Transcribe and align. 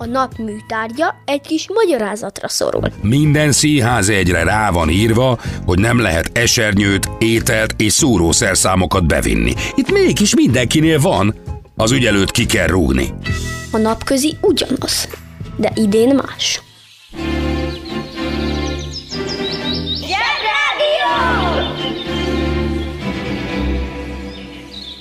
A 0.00 0.06
nap 0.06 0.38
műtárgya 0.38 1.14
egy 1.24 1.40
kis 1.40 1.66
magyarázatra 1.74 2.48
szorul. 2.48 2.92
Minden 3.02 3.52
színház 3.52 4.08
egyre 4.08 4.42
rá 4.42 4.70
van 4.70 4.90
írva, 4.90 5.38
hogy 5.66 5.78
nem 5.78 6.00
lehet 6.00 6.38
esernyőt, 6.38 7.08
ételt 7.18 7.74
és 7.76 7.92
szúrószerszámokat 7.92 9.06
bevinni. 9.06 9.54
Itt 9.74 9.90
mégis 9.92 10.34
mindenkinél 10.34 11.00
van. 11.00 11.34
Az 11.76 11.92
ügy 11.92 12.06
előtt 12.06 12.30
ki 12.30 12.46
kell 12.46 12.66
rúgni. 12.66 13.14
A 13.70 13.76
napközi 13.76 14.36
ugyanaz, 14.40 15.08
de 15.56 15.72
idén 15.74 16.14
más. 16.14 16.62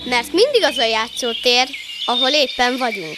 Mert 0.09 0.33
mindig 0.33 0.63
az 0.63 0.77
a 0.77 0.85
játszótér, 0.85 1.67
ahol 2.05 2.29
éppen 2.29 2.77
vagyunk. 2.77 3.17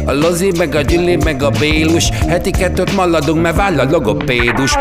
a 0.05 0.13
Lozi, 0.13 0.51
meg 0.57 0.75
a 0.75 0.81
Gyüli, 0.81 1.15
meg 1.15 1.43
a 1.43 1.49
Bélus. 1.49 2.09
Heti 2.27 2.51
kettőt 2.51 2.95
maladunk, 2.95 3.41
mert 3.41 3.55
váll 3.55 3.79
a 3.79 3.83
logopédus. 3.89 4.75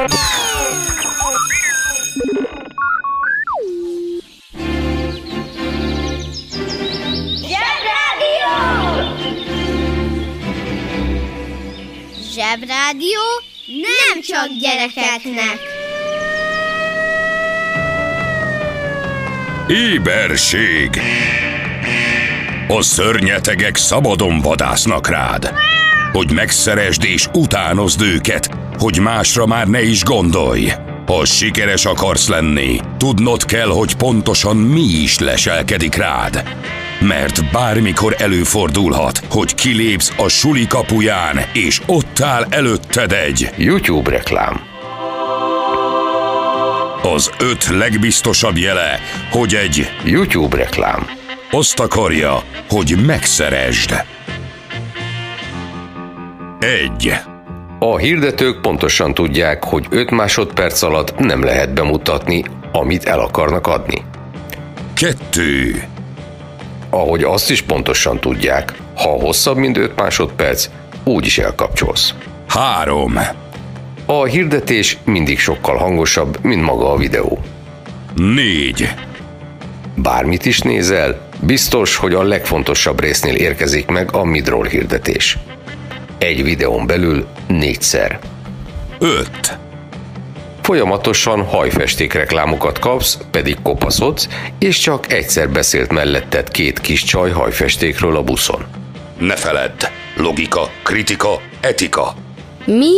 Zsebrádió 12.35 13.21
nem 13.67 14.23
csak 14.23 14.49
gyerekeknek. 14.61 15.59
Éberség 19.69 21.01
A 22.77 22.83
szörnyetegek 22.83 23.77
szabadon 23.77 24.41
vadásznak 24.41 25.09
rád 25.09 25.53
Hogy 26.13 26.33
megszeresd 26.33 27.05
és 27.05 27.29
utánozd 27.33 28.03
őket 28.03 28.49
Hogy 28.79 28.99
másra 29.01 29.47
már 29.47 29.67
ne 29.67 29.83
is 29.83 30.05
gondolj 30.05 30.73
Ha 31.07 31.25
sikeres 31.25 31.85
akarsz 31.85 32.29
lenni 32.29 32.81
Tudnod 32.97 33.45
kell, 33.45 33.69
hogy 33.69 33.97
pontosan 33.97 34.57
mi 34.57 34.81
is 34.81 35.19
leselkedik 35.19 35.95
rád 35.95 36.59
mert 37.01 37.53
bármikor 37.53 38.15
előfordulhat, 38.19 39.21
hogy 39.31 39.55
kilépsz 39.55 40.13
a 40.17 40.29
suli 40.29 40.67
kapuján, 40.67 41.41
és 41.53 41.81
ott 41.87 42.21
áll 42.21 42.47
előtted 42.49 43.13
egy 43.13 43.51
YouTube 43.57 44.11
reklám. 44.11 44.61
az 47.03 47.31
öt 47.39 47.67
legbiztosabb 47.67 48.57
jele, 48.57 49.01
hogy 49.31 49.55
egy 49.55 49.91
YouTube 50.05 50.57
reklám. 50.57 51.20
Azt 51.51 51.81
akarja, 51.81 52.43
hogy 52.69 52.97
megszeresd. 53.07 54.05
Egy. 56.59 57.15
A 57.79 57.97
hirdetők 57.97 58.61
pontosan 58.61 59.15
tudják, 59.15 59.65
hogy 59.65 59.87
5 59.91 60.11
másodperc 60.11 60.83
alatt 60.83 61.19
nem 61.19 61.43
lehet 61.43 61.75
bemutatni, 61.75 62.45
amit 62.73 63.05
el 63.05 63.21
akarnak 63.21 63.67
adni. 63.67 64.03
Kettő. 64.95 65.85
Ahogy 66.91 67.23
azt 67.23 67.51
is 67.51 67.63
pontosan 67.63 68.21
tudják, 68.21 68.75
ha 68.97 69.09
hosszabb, 69.09 69.57
mint 69.57 69.77
5 69.77 69.97
másodperc, 69.97 70.69
úgyis 71.05 71.39
elkapcsolsz. 71.39 72.15
Három. 72.49 73.19
A 74.07 74.25
hirdetés 74.25 74.99
mindig 75.05 75.39
sokkal 75.39 75.77
hangosabb, 75.77 76.39
mint 76.43 76.63
maga 76.63 76.93
a 76.93 76.97
videó. 76.97 77.39
Négy. 78.17 78.95
Bármit 79.95 80.45
is 80.45 80.61
nézel, 80.61 81.30
biztos, 81.41 81.97
hogy 81.97 82.15
a 82.15 82.23
legfontosabb 82.23 83.01
résznél 83.01 83.35
érkezik 83.35 83.87
meg 83.87 84.15
a 84.15 84.25
midroll 84.25 84.67
hirdetés. 84.67 85.39
Egy 86.19 86.43
videón 86.43 86.87
belül 86.87 87.27
négyszer. 87.47 88.19
Öt. 88.99 89.59
Folyamatosan 90.63 91.45
hajfesték 91.45 92.13
reklámokat 92.13 92.79
kapsz, 92.79 93.19
pedig 93.31 93.57
kopaszodsz, 93.63 94.29
és 94.59 94.79
csak 94.79 95.13
egyszer 95.13 95.51
beszélt 95.51 95.93
melletted 95.93 96.49
két 96.49 96.81
kis 96.81 97.05
csaj 97.05 97.31
hajfestékről 97.31 98.17
a 98.17 98.23
buszon. 98.23 98.65
Ne 99.19 99.37
feledd. 99.37 99.85
Logika, 100.17 100.71
kritika, 100.83 101.41
etika. 101.61 102.15
Mi? 102.65 102.95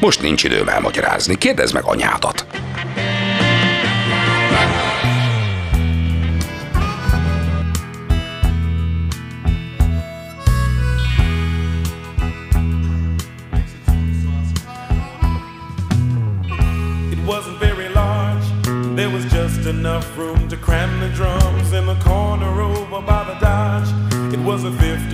Most 0.00 0.22
nincs 0.22 0.44
időm 0.44 0.68
elmagyarázni. 0.68 1.38
Kérdezd 1.38 1.74
meg 1.74 1.82
anyádat. 1.84 2.46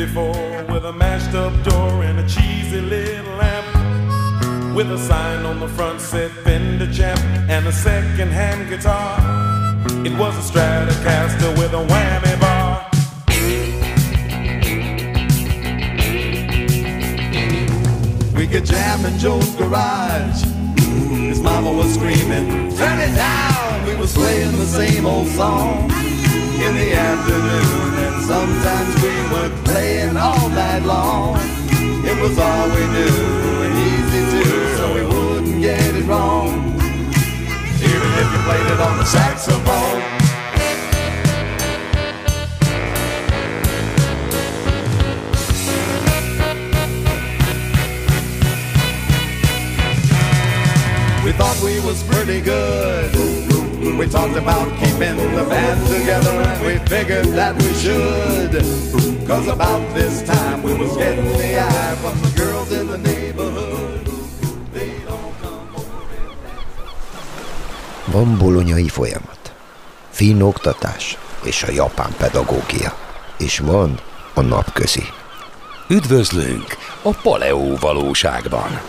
54 0.07 0.73
with 0.73 0.85
a 0.85 0.93
mashed 0.93 1.35
up 1.35 1.53
door 1.65 2.05
and 2.05 2.19
a 2.19 2.29
cheesy 2.29 2.81
little 2.81 3.37
lamp. 3.37 4.75
With 4.75 4.91
a 4.91 4.99
sign 4.99 5.45
on 5.45 5.59
the 5.59 5.69
front 5.69 6.01
said 6.01 6.31
Fender 6.45 6.93
Champ 6.93 7.21
and 7.49 7.67
a 7.67 7.73
second 7.73 8.31
hand 8.31 8.69
guitar. 8.69 9.19
It 10.05 10.17
was 10.19 10.35
a 10.37 10.53
Stratocaster 10.53 11.51
with 11.59 11.73
a 11.73 11.85
whammy 11.91 12.41
bar. 12.41 12.87
We 18.37 18.47
could 18.47 18.65
jam 18.65 19.05
in 19.07 19.19
Joe's 19.19 19.55
garage. 19.57 20.43
His 21.31 21.41
mama 21.41 21.73
was 21.73 21.95
screaming, 21.95 22.75
turn 22.77 23.01
it 23.01 23.15
down. 23.17 23.87
We 23.87 23.97
was 23.97 24.13
playing 24.13 24.53
the 24.53 24.67
same 24.67 25.07
old 25.07 25.29
song 25.29 25.91
in 25.91 26.75
the 26.75 26.95
afternoon. 26.95 28.16
Sometimes 28.27 29.03
we 29.05 29.15
were 29.33 29.51
playing 29.63 30.17
all 30.17 30.49
night 30.49 30.83
long. 30.83 31.37
It 32.05 32.21
was 32.21 32.37
all 32.37 32.69
we 32.71 32.85
knew 32.95 33.63
and 33.63 33.75
easy 33.87 34.23
too, 34.33 34.77
so 34.77 34.95
we 34.95 35.03
wouldn't 35.07 35.63
get 35.63 35.95
it 35.95 36.05
wrong. 36.07 36.75
Even 37.79 38.11
if 38.21 38.33
you 38.33 38.41
played 38.43 38.67
it 38.67 38.81
on 38.81 38.99
the 38.99 39.05
saxophone. 39.05 40.03
We 51.25 51.31
thought 51.31 51.61
we 51.63 51.79
was 51.79 52.03
pretty 52.03 52.41
good. 52.41 53.36
We 53.95 54.07
talked 54.07 54.37
about 54.37 54.69
keeping 54.81 55.17
the 55.35 55.45
band 55.49 55.87
together 55.87 56.31
and 56.31 56.67
we 56.67 56.75
figured 56.95 57.29
that 57.35 57.55
we 57.63 57.73
should. 57.75 58.53
Cause 59.27 59.47
about 59.49 59.95
this 59.95 60.23
time 60.23 60.63
we 60.63 60.75
was 60.75 60.97
getting 60.97 61.25
the 61.25 61.59
eye 61.61 61.95
from 62.03 62.21
the 62.21 62.33
girls 62.43 62.71
in 62.73 62.87
the 62.87 62.99
neighborhood. 62.99 64.07
They'd 64.73 65.07
all 65.09 65.33
come 65.43 65.77
over 65.77 66.17
and 66.19 66.37
dance. 66.43 68.13
Van 68.13 68.39
bolonyai 68.39 68.89
folyamat, 68.89 69.55
finn 70.11 70.43
oktatás 70.43 71.19
és 71.43 71.63
a 71.63 71.73
japán 71.73 72.15
pedagógia. 72.19 72.97
És 73.39 73.59
van 73.59 74.01
a 74.35 74.41
napközi. 74.41 75.05
Üdvözlünk 75.89 76.77
a 77.03 77.11
Paleó 77.23 77.77
valóságban. 77.81 78.81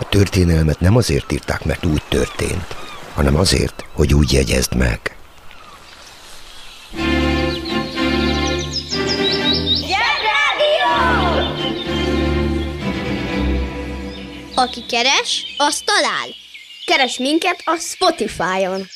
A 0.00 0.08
történelmet 0.08 0.80
nem 0.80 0.96
azért 0.96 1.32
írták, 1.32 1.64
mert 1.64 1.86
úgy 1.86 2.02
történt, 2.08 2.83
hanem 3.14 3.36
azért, 3.36 3.84
hogy 3.92 4.14
úgy 4.14 4.32
jegyezd 4.32 4.74
meg. 4.74 5.16
Aki 14.54 14.84
keres, 14.88 15.54
az 15.56 15.82
talál. 15.84 16.28
Keres 16.86 17.18
minket 17.18 17.62
a 17.64 17.76
Spotify-on. 17.80 18.86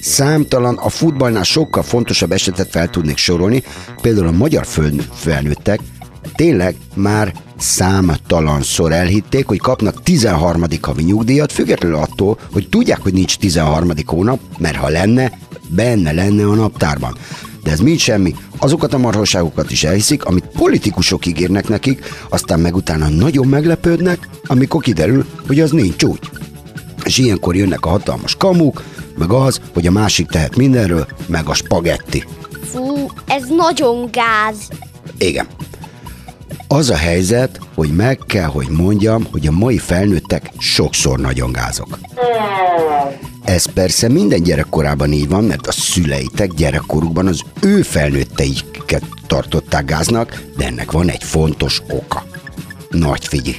Számtalan 0.00 0.76
a 0.76 0.88
futballnál 0.88 1.42
sokkal 1.42 1.82
fontosabb 1.82 2.32
esetet 2.32 2.70
fel 2.70 2.88
tudnék 2.88 3.16
sorolni, 3.16 3.62
például 4.02 4.26
a 4.26 4.30
magyar 4.30 4.66
föl- 4.66 5.04
felnőttek 5.14 5.80
tényleg 6.34 6.76
már 6.94 7.32
számtalanszor 7.60 8.92
elhitték, 8.92 9.46
hogy 9.46 9.58
kapnak 9.58 10.02
13. 10.02 10.64
havi 10.80 11.02
nyugdíjat, 11.02 11.52
függetlenül 11.52 11.96
attól, 11.96 12.38
hogy 12.52 12.68
tudják, 12.68 13.02
hogy 13.02 13.12
nincs 13.12 13.36
13. 13.36 13.90
hónap, 14.06 14.40
mert 14.58 14.76
ha 14.76 14.88
lenne, 14.88 15.38
benne 15.68 16.12
lenne 16.12 16.46
a 16.46 16.54
naptárban. 16.54 17.16
De 17.62 17.70
ez 17.70 17.80
mind 17.80 17.98
semmi, 17.98 18.34
azokat 18.58 18.94
a 18.94 18.98
marhaságokat 18.98 19.70
is 19.70 19.84
elhiszik, 19.84 20.24
amit 20.24 20.46
politikusok 20.46 21.26
ígérnek 21.26 21.68
nekik, 21.68 22.04
aztán 22.28 22.60
meg 22.60 22.74
utána 22.74 23.08
nagyon 23.08 23.46
meglepődnek, 23.46 24.28
amikor 24.46 24.82
kiderül, 24.82 25.26
hogy 25.46 25.60
az 25.60 25.70
nincs 25.70 26.02
úgy. 26.02 26.30
És 27.04 27.18
ilyenkor 27.18 27.56
jönnek 27.56 27.86
a 27.86 27.88
hatalmas 27.88 28.34
kamuk, 28.34 28.82
meg 29.18 29.32
az, 29.32 29.60
hogy 29.74 29.86
a 29.86 29.90
másik 29.90 30.26
tehet 30.26 30.56
mindenről, 30.56 31.06
meg 31.26 31.48
a 31.48 31.54
spagetti. 31.54 32.24
Fú, 32.62 33.10
ez 33.26 33.42
nagyon 33.56 34.08
gáz. 34.12 34.68
Igen. 35.18 35.46
Az 36.72 36.90
a 36.90 36.96
helyzet, 36.96 37.60
hogy 37.74 37.90
meg 37.90 38.18
kell, 38.26 38.46
hogy 38.46 38.68
mondjam, 38.68 39.26
hogy 39.30 39.46
a 39.46 39.50
mai 39.50 39.78
felnőttek 39.78 40.50
sokszor 40.58 41.18
nagyon 41.18 41.52
gázok. 41.52 41.98
Ez 43.44 43.64
persze 43.64 44.08
minden 44.08 44.42
gyerekkorában 44.42 45.12
így 45.12 45.28
van, 45.28 45.44
mert 45.44 45.66
a 45.66 45.72
szüleitek 45.72 46.52
gyerekkorukban 46.52 47.26
az 47.26 47.40
ő 47.62 47.82
felnőtteiket 47.82 49.02
tartották 49.26 49.84
gáznak, 49.84 50.42
de 50.56 50.66
ennek 50.66 50.92
van 50.92 51.08
egy 51.08 51.24
fontos 51.24 51.82
oka. 51.88 52.26
Nagy 52.90 53.26
figyelj! 53.26 53.58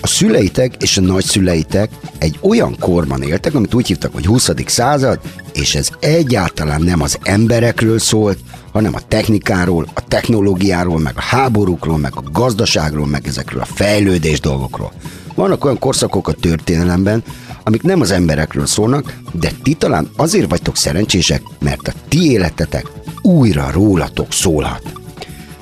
A 0.00 0.06
szüleitek 0.06 0.82
és 0.82 0.96
a 0.96 1.00
nagyszüleitek 1.00 1.90
egy 2.18 2.38
olyan 2.40 2.76
korban 2.78 3.22
éltek, 3.22 3.54
amit 3.54 3.74
úgy 3.74 3.86
hívtak, 3.86 4.14
hogy 4.14 4.26
20. 4.26 4.50
század, 4.66 5.20
és 5.52 5.74
ez 5.74 5.88
egyáltalán 6.00 6.82
nem 6.82 7.02
az 7.02 7.18
emberekről 7.22 7.98
szólt, 7.98 8.38
hanem 8.72 8.94
a 8.94 9.00
technikáról, 9.08 9.86
a 9.94 10.04
technológiáról, 10.08 10.98
meg 10.98 11.14
a 11.16 11.22
háborúkról, 11.22 11.98
meg 11.98 12.12
a 12.14 12.22
gazdaságról, 12.32 13.06
meg 13.06 13.26
ezekről 13.26 13.60
a 13.60 13.74
fejlődés 13.74 14.40
dolgokról. 14.40 14.92
Vannak 15.34 15.64
olyan 15.64 15.78
korszakok 15.78 16.28
a 16.28 16.32
történelemben, 16.32 17.22
amik 17.64 17.82
nem 17.82 18.00
az 18.00 18.10
emberekről 18.10 18.66
szólnak, 18.66 19.16
de 19.32 19.50
ti 19.62 19.74
talán 19.74 20.10
azért 20.16 20.50
vagytok 20.50 20.76
szerencsések, 20.76 21.42
mert 21.60 21.88
a 21.88 21.92
ti 22.08 22.30
életetek 22.30 22.86
újra 23.22 23.70
rólatok 23.70 24.32
szólhat. 24.32 24.82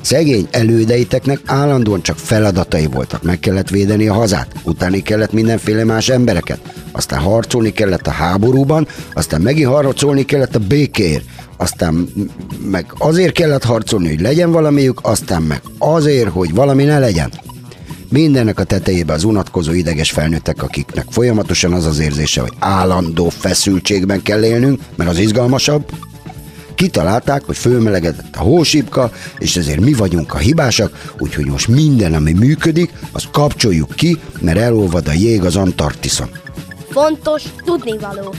Szegény 0.01 0.49
elődeiteknek 0.51 1.41
állandóan 1.45 2.03
csak 2.03 2.19
feladatai 2.19 2.87
voltak, 2.87 3.23
meg 3.23 3.39
kellett 3.39 3.69
védeni 3.69 4.09
a 4.09 4.15
hazát, 4.15 4.55
utáni 4.63 5.03
kellett 5.03 5.33
mindenféle 5.33 5.85
más 5.85 6.09
embereket, 6.09 6.61
aztán 6.93 7.21
harcolni 7.21 7.73
kellett 7.73 8.07
a 8.07 8.11
háborúban, 8.11 8.89
aztán 9.13 9.41
megint 9.41 9.69
harcolni 9.69 10.25
kellett 10.25 10.55
a 10.55 10.59
békéért, 10.59 11.25
aztán 11.57 12.09
meg 12.71 12.93
azért 12.99 13.33
kellett 13.33 13.65
harcolni, 13.65 14.09
hogy 14.09 14.21
legyen 14.21 14.51
valamiük, 14.51 14.99
aztán 15.03 15.43
meg 15.43 15.61
azért, 15.79 16.29
hogy 16.29 16.55
valami 16.55 16.85
ne 16.85 16.99
legyen. 16.99 17.33
Mindennek 18.09 18.59
a 18.61 18.65
tetejébe 18.65 19.13
az 19.13 19.25
unatkozó 19.25 19.73
ideges 19.73 20.11
felnőttek, 20.11 20.63
akiknek 20.63 21.07
folyamatosan 21.11 21.73
az 21.73 21.85
az 21.85 21.99
érzése, 21.99 22.41
hogy 22.41 22.53
állandó 22.59 23.29
feszültségben 23.29 24.23
kell 24.23 24.45
élnünk, 24.45 24.81
mert 24.95 25.11
az 25.11 25.19
izgalmasabb, 25.19 25.85
kitalálták, 26.77 27.45
hogy 27.45 27.57
fölmelegedett 27.57 28.37
a 28.37 28.43
hósipka, 28.43 29.11
és 29.39 29.57
ezért 29.57 29.81
mi 29.81 29.93
vagyunk 29.93 30.35
a 30.35 30.39
hibásak, 30.39 31.15
úgyhogy 31.19 31.47
most 31.47 31.69
minden, 31.69 32.15
ami 32.15 32.33
működik, 32.33 32.93
azt 33.13 33.31
kapcsoljuk 33.31 33.95
ki, 33.95 34.21
mert 34.41 34.59
elolvad 34.59 35.09
a 35.09 35.13
jég 35.13 35.45
az 35.45 35.57
Antarktiszon. 35.57 36.29
Fontos 36.91 37.43
tudnivaló. 37.65 38.35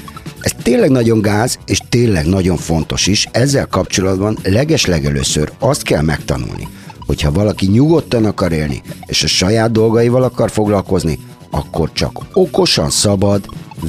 Tényleg 0.68 0.90
nagyon 0.90 1.22
gáz, 1.22 1.60
és 1.66 1.82
tényleg 1.90 2.26
nagyon 2.26 2.58
fontos 2.58 3.08
is. 3.08 3.28
Ezzel 3.32 3.68
kapcsolatban 3.68 4.38
legeslegelőször 4.44 5.52
azt 5.60 5.84
kell 5.84 6.02
megtanulni, 6.02 6.68
hogyha 7.06 7.32
valaki 7.32 7.68
nyugodtan 7.68 8.26
akar 8.26 8.52
élni, 8.52 8.82
és 9.06 9.24
a 9.24 9.28
saját 9.28 9.72
dolgaival 9.72 10.24
akar 10.24 10.52
foglalkozni, 10.52 11.20
akkor 11.52 11.92
csak 11.94 12.12
okosan 12.34 12.90
szabad 12.90 13.46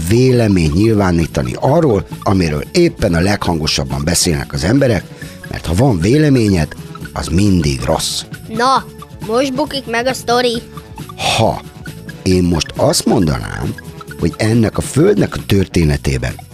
vélemény 0.08 0.70
nyilvánítani 0.74 1.52
arról, 1.60 2.06
amiről 2.22 2.64
éppen 2.72 3.14
a 3.14 3.20
leghangosabban 3.20 4.04
beszélnek 4.04 4.52
az 4.52 4.64
emberek, 4.64 5.04
mert 5.50 5.66
ha 5.66 5.74
van 5.74 6.00
véleményed, 6.00 6.68
az 7.12 7.26
mindig 7.26 7.80
rossz. 7.80 8.22
Na, 8.48 8.84
most 9.26 9.54
bukik 9.54 9.86
meg 9.86 10.06
a 10.06 10.14
sztori. 10.14 10.62
Ha 11.36 11.62
én 12.22 12.42
most 12.42 12.72
azt 12.76 13.04
mondanám, 13.04 13.74
hogy 14.18 14.34
ennek 14.36 14.78
a 14.78 14.82
földnek 14.82 15.36
a 15.36 15.44
történetében 15.46 16.46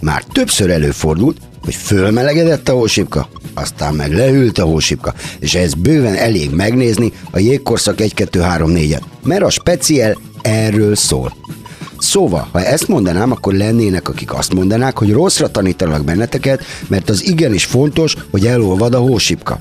már 0.00 0.22
többször 0.32 0.70
előfordult, 0.70 1.36
hogy 1.64 1.74
fölmelegedett 1.74 2.68
a 2.68 2.72
hósipka, 2.72 3.28
aztán 3.54 3.94
meg 3.94 4.12
leült 4.12 4.58
a 4.58 4.64
hósipka, 4.64 5.14
és 5.38 5.54
ez 5.54 5.74
bőven 5.74 6.14
elég 6.14 6.50
megnézni 6.50 7.12
a 7.30 7.38
jégkorszak 7.38 7.94
1-2-3-4-et, 7.98 9.02
mert 9.22 9.42
a 9.42 9.50
speciál 9.50 10.18
erről 10.42 10.94
szól. 10.94 11.36
Szóval, 11.98 12.48
ha 12.52 12.64
ezt 12.64 12.88
mondanám, 12.88 13.30
akkor 13.30 13.54
lennének, 13.54 14.08
akik 14.08 14.34
azt 14.34 14.54
mondanák, 14.54 14.98
hogy 14.98 15.12
rosszra 15.12 15.50
tanítanak 15.50 16.04
benneteket, 16.04 16.64
mert 16.88 17.08
az 17.08 17.24
igenis 17.24 17.64
fontos, 17.64 18.14
hogy 18.30 18.46
elolvad 18.46 18.94
a 18.94 18.98
hósipka. 18.98 19.60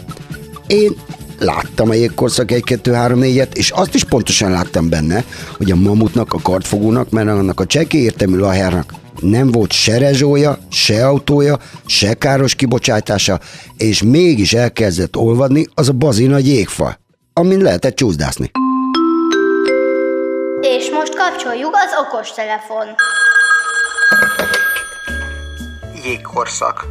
Én 0.67 0.95
láttam 1.39 1.89
a 1.89 1.93
jégkorszak 1.93 2.51
1 2.51 2.63
2 2.63 2.91
3 2.93 3.19
4 3.19 3.47
és 3.53 3.69
azt 3.69 3.95
is 3.95 4.03
pontosan 4.03 4.51
láttam 4.51 4.89
benne, 4.89 5.23
hogy 5.57 5.71
a 5.71 5.75
mamutnak, 5.75 6.33
a 6.33 6.39
kartfogónak, 6.41 7.09
mert 7.09 7.27
annak 7.27 7.59
a 7.59 7.65
csekély 7.65 8.01
értelmű 8.01 8.37
lahárnak 8.37 8.93
nem 9.21 9.51
volt 9.51 9.71
se 9.71 9.97
rezsója, 9.97 10.57
se 10.71 11.07
autója, 11.07 11.59
se 11.85 12.13
káros 12.13 12.55
kibocsátása, 12.55 13.39
és 13.77 14.03
mégis 14.03 14.53
elkezdett 14.53 15.15
olvadni 15.15 15.65
az 15.73 15.89
a 15.89 15.93
bazi 15.93 16.25
nagy 16.25 16.47
jégfa, 16.47 16.97
amin 17.33 17.61
lehetett 17.61 17.95
csúszdászni. 17.95 18.51
És 20.61 20.89
most 20.89 21.15
kapcsoljuk 21.15 21.75
az 21.75 21.91
okos 22.05 22.31
telefon. 22.31 22.87
Jégkorszak 26.03 26.85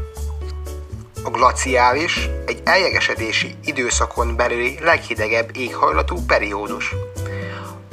A 1.24 1.30
glaciális, 1.30 2.28
egy 2.46 2.60
eljegesedési 2.64 3.54
időszakon 3.64 4.36
belüli 4.36 4.78
leghidegebb 4.82 5.50
éghajlatú 5.56 6.16
periódus. 6.26 6.94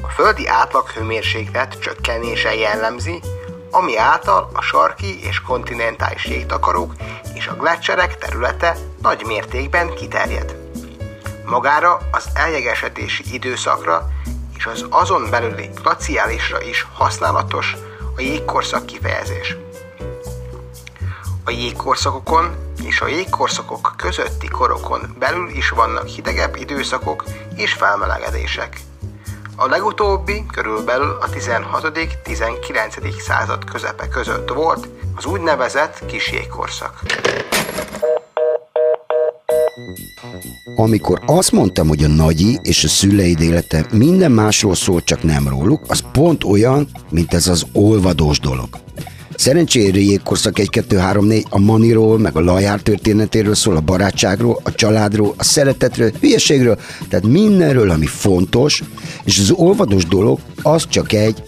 A 0.02 0.08
földi 0.08 0.48
átlaghőmérséklet 0.48 1.80
csökkenése 1.80 2.56
jellemzi, 2.56 3.20
ami 3.72 3.98
által 3.98 4.50
a 4.54 4.62
sarki 4.62 5.24
és 5.24 5.42
kontinentális 5.42 6.26
jégtakarók 6.26 6.94
és 7.34 7.48
a 7.48 7.56
gletszerek 7.56 8.18
területe 8.18 8.78
nagy 9.02 9.24
mértékben 9.26 9.94
kiterjed. 9.94 10.56
Magára 11.46 11.98
az 12.12 12.30
eljegesedési 12.34 13.24
időszakra 13.34 14.08
és 14.58 14.66
az 14.66 14.86
azon 14.90 15.30
belüli 15.30 15.70
glaciálisra 15.82 16.62
is 16.62 16.88
használatos 16.94 17.76
a 18.16 18.22
jégkorszak 18.22 18.86
kifejezés. 18.86 19.58
A 21.46 21.52
jégkorszakokon 21.52 22.56
és 22.84 23.02
a 23.02 23.08
jégkorszakok 23.08 23.94
közötti 23.98 24.48
korokon 24.48 25.16
belül 25.20 25.50
is 25.50 25.70
vannak 25.70 26.08
hidegebb 26.08 26.56
időszakok 26.56 27.24
és 27.56 27.74
felmelegedések. 27.74 28.80
A 29.64 29.68
legutóbbi 29.68 30.46
körülbelül 30.54 31.18
a 31.22 31.26
16.-19. 31.30 33.20
század 33.20 33.64
közepe 33.64 34.08
között 34.08 34.50
volt 34.50 34.88
az 35.16 35.26
úgynevezett 35.26 36.06
kis 36.06 36.32
jégkorszak. 36.32 37.00
Amikor 40.76 41.22
azt 41.26 41.52
mondtam, 41.52 41.88
hogy 41.88 42.04
a 42.04 42.08
nagyi 42.08 42.60
és 42.62 42.84
a 42.84 42.88
szüleid 42.88 43.40
élete 43.40 43.86
minden 43.92 44.32
másról 44.32 44.76
szól, 44.76 45.04
csak 45.04 45.24
nem 45.24 45.48
róluk, 45.48 45.82
az 45.88 46.04
pont 46.12 46.44
olyan, 46.44 46.88
mint 47.10 47.34
ez 47.34 47.48
az 47.48 47.66
olvadós 47.74 48.40
dolog. 48.40 48.70
Szerencsére 49.42 50.00
jégkorszak 50.00 50.60
1, 50.60 50.70
2, 50.70 50.98
3, 50.98 51.26
4 51.26 51.46
a 51.50 51.60
maniról, 51.60 52.20
meg 52.20 52.36
a 52.36 52.40
lajár 52.40 52.82
történetéről 52.82 53.56
szól, 53.56 53.76
a 53.76 53.80
barátságról, 53.80 54.60
a 54.64 54.72
családról, 54.72 55.34
a 55.38 55.44
szeretetről, 55.44 56.12
hülyeségről, 56.20 56.80
tehát 57.10 57.26
mindenről, 57.26 57.90
ami 57.90 58.06
fontos, 58.06 58.84
és 59.24 59.40
az 59.40 59.52
olvadós 59.52 60.06
dolog 60.06 60.40
az 60.62 60.88
csak 60.88 61.14
egy 61.14 61.44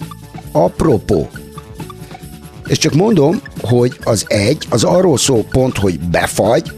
apropó. 0.52 1.30
És 2.68 2.78
csak 2.78 2.94
mondom, 2.94 3.42
hogy 3.62 3.98
az 4.04 4.26
egy, 4.28 4.66
az 4.70 4.84
arról 4.84 5.18
szól 5.18 5.44
pont, 5.44 5.78
hogy 5.78 6.00
befagy, 6.00 6.72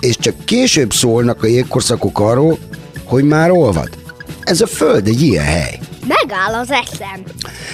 és 0.00 0.16
csak 0.16 0.44
később 0.44 0.92
szólnak 0.92 1.42
a 1.42 1.46
jégkorszakok 1.46 2.18
arról, 2.20 2.58
hogy 3.04 3.24
már 3.24 3.50
olvad. 3.50 3.88
Ez 4.40 4.60
a 4.60 4.66
föld 4.66 5.06
egy 5.06 5.22
ilyen 5.22 5.44
hely. 5.44 5.78
Megáll 6.28 6.60
az 6.60 6.70
eszem. 6.70 7.22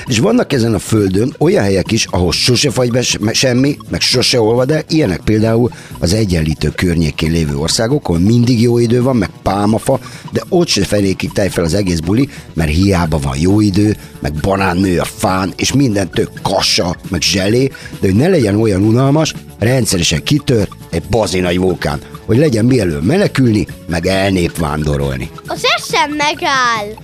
És 0.07 0.19
vannak 0.19 0.53
ezen 0.53 0.75
a 0.75 0.79
földön 0.79 1.35
olyan 1.39 1.63
helyek 1.63 1.93
is, 1.93 2.07
ahol 2.11 2.33
sose 2.33 2.71
fagy 2.71 2.91
be 2.91 3.03
semmi, 3.33 3.77
meg 3.91 4.01
sose 4.01 4.41
olvad 4.41 4.71
el, 4.71 4.83
ilyenek 4.89 5.21
például 5.21 5.71
az 5.99 6.13
egyenlítő 6.13 6.69
környékén 6.69 7.31
lévő 7.31 7.57
országok, 7.57 8.09
ahol 8.09 8.21
mindig 8.21 8.61
jó 8.61 8.79
idő 8.79 9.03
van, 9.03 9.17
meg 9.17 9.31
pálmafa, 9.43 10.01
de 10.33 10.43
ott 10.49 10.69
se 10.69 10.85
fenékig 10.85 11.33
tej 11.33 11.49
fel 11.49 11.65
az 11.65 11.75
egész 11.75 11.99
buli, 11.99 12.29
mert 12.53 12.71
hiába 12.71 13.19
van 13.19 13.37
jó 13.39 13.61
idő, 13.61 13.97
meg 14.21 14.33
banán 14.33 14.77
nő 14.77 14.99
a 14.99 15.05
fán, 15.05 15.53
és 15.57 15.73
minden 15.73 16.11
tök 16.11 16.31
kassa, 16.43 16.97
meg 17.09 17.23
zselé, 17.23 17.67
de 18.01 18.07
hogy 18.07 18.15
ne 18.15 18.29
legyen 18.29 18.61
olyan 18.61 18.83
unalmas, 18.83 19.35
rendszeresen 19.59 20.23
kitör 20.23 20.69
egy 20.91 21.03
bazinai 21.11 21.57
vulkán, 21.57 22.01
hogy 22.27 22.37
legyen 22.37 22.65
mielőtt 22.65 23.05
menekülni, 23.05 23.67
meg 23.87 24.07
elnép 24.07 24.59
vándorolni. 24.59 25.31
Az 25.47 25.65
eszem 25.77 26.11
megáll. 26.11 27.03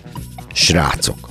Srácok, 0.52 1.29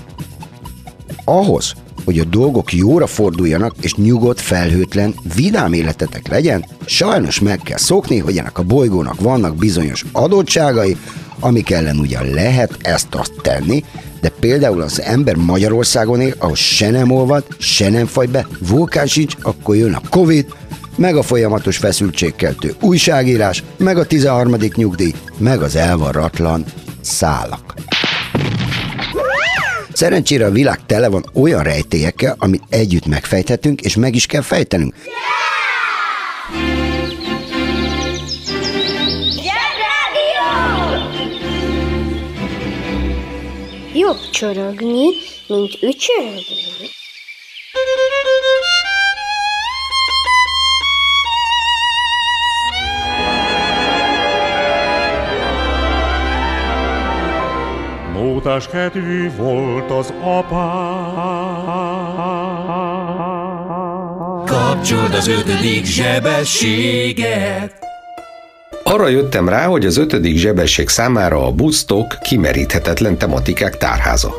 ahhoz, 1.29 1.73
hogy 2.05 2.19
a 2.19 2.23
dolgok 2.23 2.73
jóra 2.73 3.07
forduljanak, 3.07 3.75
és 3.81 3.95
nyugodt, 3.95 4.41
felhőtlen, 4.41 5.15
vidám 5.35 5.73
életetek 5.73 6.27
legyen, 6.27 6.65
sajnos 6.85 7.39
meg 7.39 7.59
kell 7.59 7.77
szokni, 7.77 8.17
hogy 8.17 8.37
ennek 8.37 8.57
a 8.57 8.63
bolygónak 8.63 9.21
vannak 9.21 9.55
bizonyos 9.55 10.05
adottságai, 10.11 10.97
amik 11.39 11.71
ellen 11.71 11.97
ugyan 11.99 12.25
lehet 12.25 12.77
ezt-azt 12.81 13.33
tenni, 13.41 13.83
de 14.21 14.29
például 14.29 14.81
az 14.81 15.01
ember 15.01 15.35
Magyarországon 15.35 16.21
él, 16.21 16.35
ahol 16.37 16.55
se 16.55 16.89
nem 16.89 17.11
olvad, 17.11 17.43
se 17.57 17.89
nem 17.89 18.05
fagy 18.05 18.29
be, 18.29 18.47
vulkán 18.67 19.07
sincs, 19.07 19.33
akkor 19.41 19.75
jön 19.75 19.93
a 19.93 20.01
Covid, 20.09 20.45
meg 20.95 21.15
a 21.15 21.23
folyamatos 21.23 21.77
feszültségkeltő 21.77 22.75
újságírás, 22.81 23.63
meg 23.77 23.97
a 23.97 24.05
13. 24.05 24.55
nyugdíj, 24.75 25.13
meg 25.37 25.61
az 25.61 25.75
elvarratlan 25.75 26.65
szálak. 27.01 27.68
Szerencsére 29.99 30.45
a 30.45 30.51
világ 30.51 30.85
tele 30.85 31.09
van 31.09 31.25
olyan 31.33 31.63
rejtélyekkel, 31.63 32.35
amit 32.37 32.63
együtt 32.69 33.05
megfejthetünk, 33.05 33.81
és 33.81 33.95
meg 33.95 34.15
is 34.15 34.25
kell 34.25 34.41
fejtenünk. 34.41 34.93
Jobb 43.93 44.29
csorogni, 44.31 45.05
mint 45.47 45.77
ücsörögni. 45.81 46.89
Mótás 58.43 58.67
kedvű 58.67 59.31
volt 59.37 59.91
az 59.91 60.13
apá. 60.21 60.63
Kapcsold 64.45 65.13
az 65.13 65.27
ötödik 65.27 65.85
zsebességet. 65.85 67.73
Arra 68.83 69.07
jöttem 69.07 69.49
rá, 69.49 69.65
hogy 69.65 69.85
az 69.85 69.97
ötödik 69.97 70.37
zsebesség 70.37 70.89
számára 70.89 71.45
a 71.45 71.51
busztok 71.51 72.17
kimeríthetetlen 72.21 73.17
tematikák 73.17 73.77
tárháza. 73.77 74.33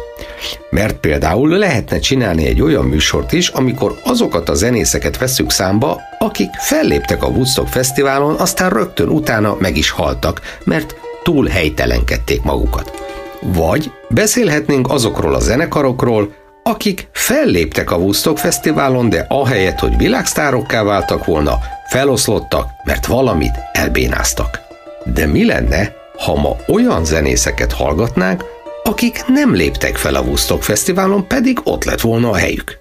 Mert 0.71 0.97
például 0.97 1.49
lehetne 1.49 1.99
csinálni 1.99 2.47
egy 2.47 2.63
olyan 2.63 2.85
műsort 2.85 3.33
is, 3.33 3.49
amikor 3.49 3.99
azokat 4.05 4.49
a 4.49 4.55
zenészeket 4.55 5.19
vesszük 5.19 5.51
számba, 5.51 6.01
akik 6.19 6.51
felléptek 6.59 7.23
a 7.23 7.27
Woodstock 7.27 7.69
Fesztiválon, 7.69 8.35
aztán 8.35 8.71
rögtön 8.71 9.09
utána 9.09 9.57
meg 9.59 9.77
is 9.77 9.91
haltak, 9.91 10.41
mert 10.65 10.95
túl 11.23 11.47
helytelenkedték 11.47 12.43
magukat. 12.43 13.10
Vagy 13.41 13.93
beszélhetnénk 14.09 14.91
azokról 14.91 15.35
a 15.35 15.41
zenekarokról, 15.41 16.35
akik 16.63 17.09
felléptek 17.13 17.91
a 17.91 17.97
Woodstock 17.97 18.39
Fesztiválon, 18.39 19.09
de 19.09 19.27
ahelyett, 19.29 19.79
hogy 19.79 19.97
világsztárokká 19.97 20.83
váltak 20.83 21.25
volna, 21.25 21.59
feloszlottak, 21.89 22.69
mert 22.85 23.07
valamit 23.07 23.59
elbénáztak. 23.73 24.61
De 25.05 25.27
mi 25.27 25.45
lenne, 25.45 25.95
ha 26.19 26.35
ma 26.35 26.57
olyan 26.69 27.05
zenészeket 27.05 27.73
hallgatnánk, 27.73 28.45
akik 28.83 29.25
nem 29.27 29.55
léptek 29.55 29.97
fel 29.97 30.15
a 30.15 30.21
Woodstock 30.21 30.63
Fesztiválon, 30.63 31.27
pedig 31.27 31.61
ott 31.65 31.85
lett 31.85 32.01
volna 32.01 32.31
a 32.31 32.37
helyük? 32.37 32.79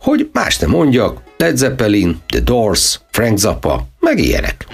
Hogy 0.00 0.30
más 0.32 0.58
nem 0.58 0.70
mondjak, 0.70 1.20
Led 1.36 1.56
Zeppelin, 1.56 2.22
The 2.26 2.40
Doors, 2.40 3.00
Frank 3.10 3.38
Zappa, 3.38 3.86
meg 4.00 4.18
ilyenek. 4.18 4.66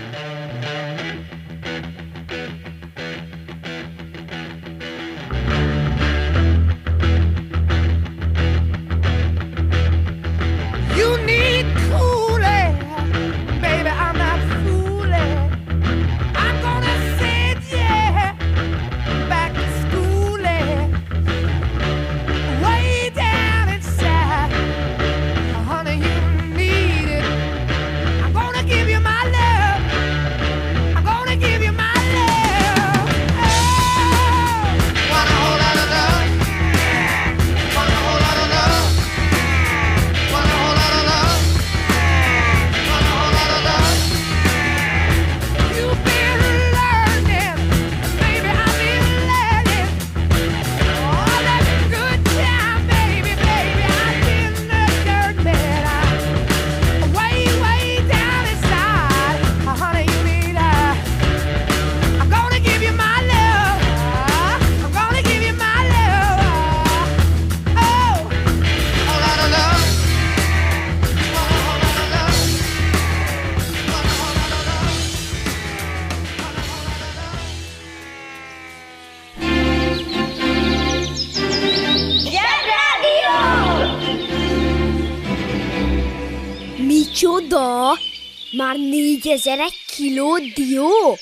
4000 89.23 89.59
kiló 89.97 90.38
dió? 90.54 91.18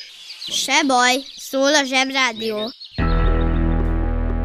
Se 0.46 0.82
baj, 0.86 1.14
szól 1.36 1.74
a 1.74 1.84
zsebrádió. 1.84 2.72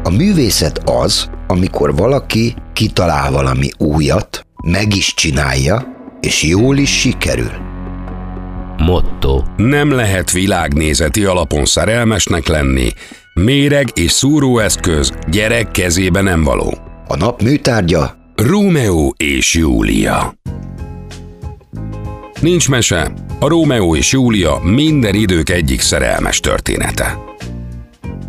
A 0.02 0.10
művészet 0.10 0.78
az, 0.84 1.30
amikor 1.46 1.96
valaki 1.96 2.54
kitalál 2.72 3.30
valami 3.30 3.68
újat, 3.78 4.46
meg 4.62 4.96
is 4.96 5.14
csinálja, 5.14 5.86
és 6.20 6.42
jól 6.42 6.76
is 6.76 7.00
sikerül. 7.00 7.52
Motto. 8.76 9.42
Nem 9.56 9.90
lehet 9.90 10.30
világnézeti 10.30 11.24
alapon 11.24 11.64
szerelmesnek 11.64 12.46
lenni. 12.46 12.88
Méreg 13.34 13.88
és 13.94 14.10
szúróeszköz 14.10 15.12
gyerek 15.28 15.70
kezébe 15.70 16.20
nem 16.20 16.44
való. 16.44 16.78
A 17.06 17.16
nap 17.16 17.42
műtárgya 17.42 18.16
Rómeó 18.34 19.14
és 19.16 19.54
Júlia. 19.54 20.34
Nincs 22.40 22.68
mese, 22.68 23.12
A 23.38 23.48
Rómeó 23.48 23.96
és 23.96 24.12
Júlia 24.12 24.60
minden 24.62 25.14
idők 25.14 25.50
egyik 25.50 25.80
szerelmes 25.80 26.40
története. 26.40 27.18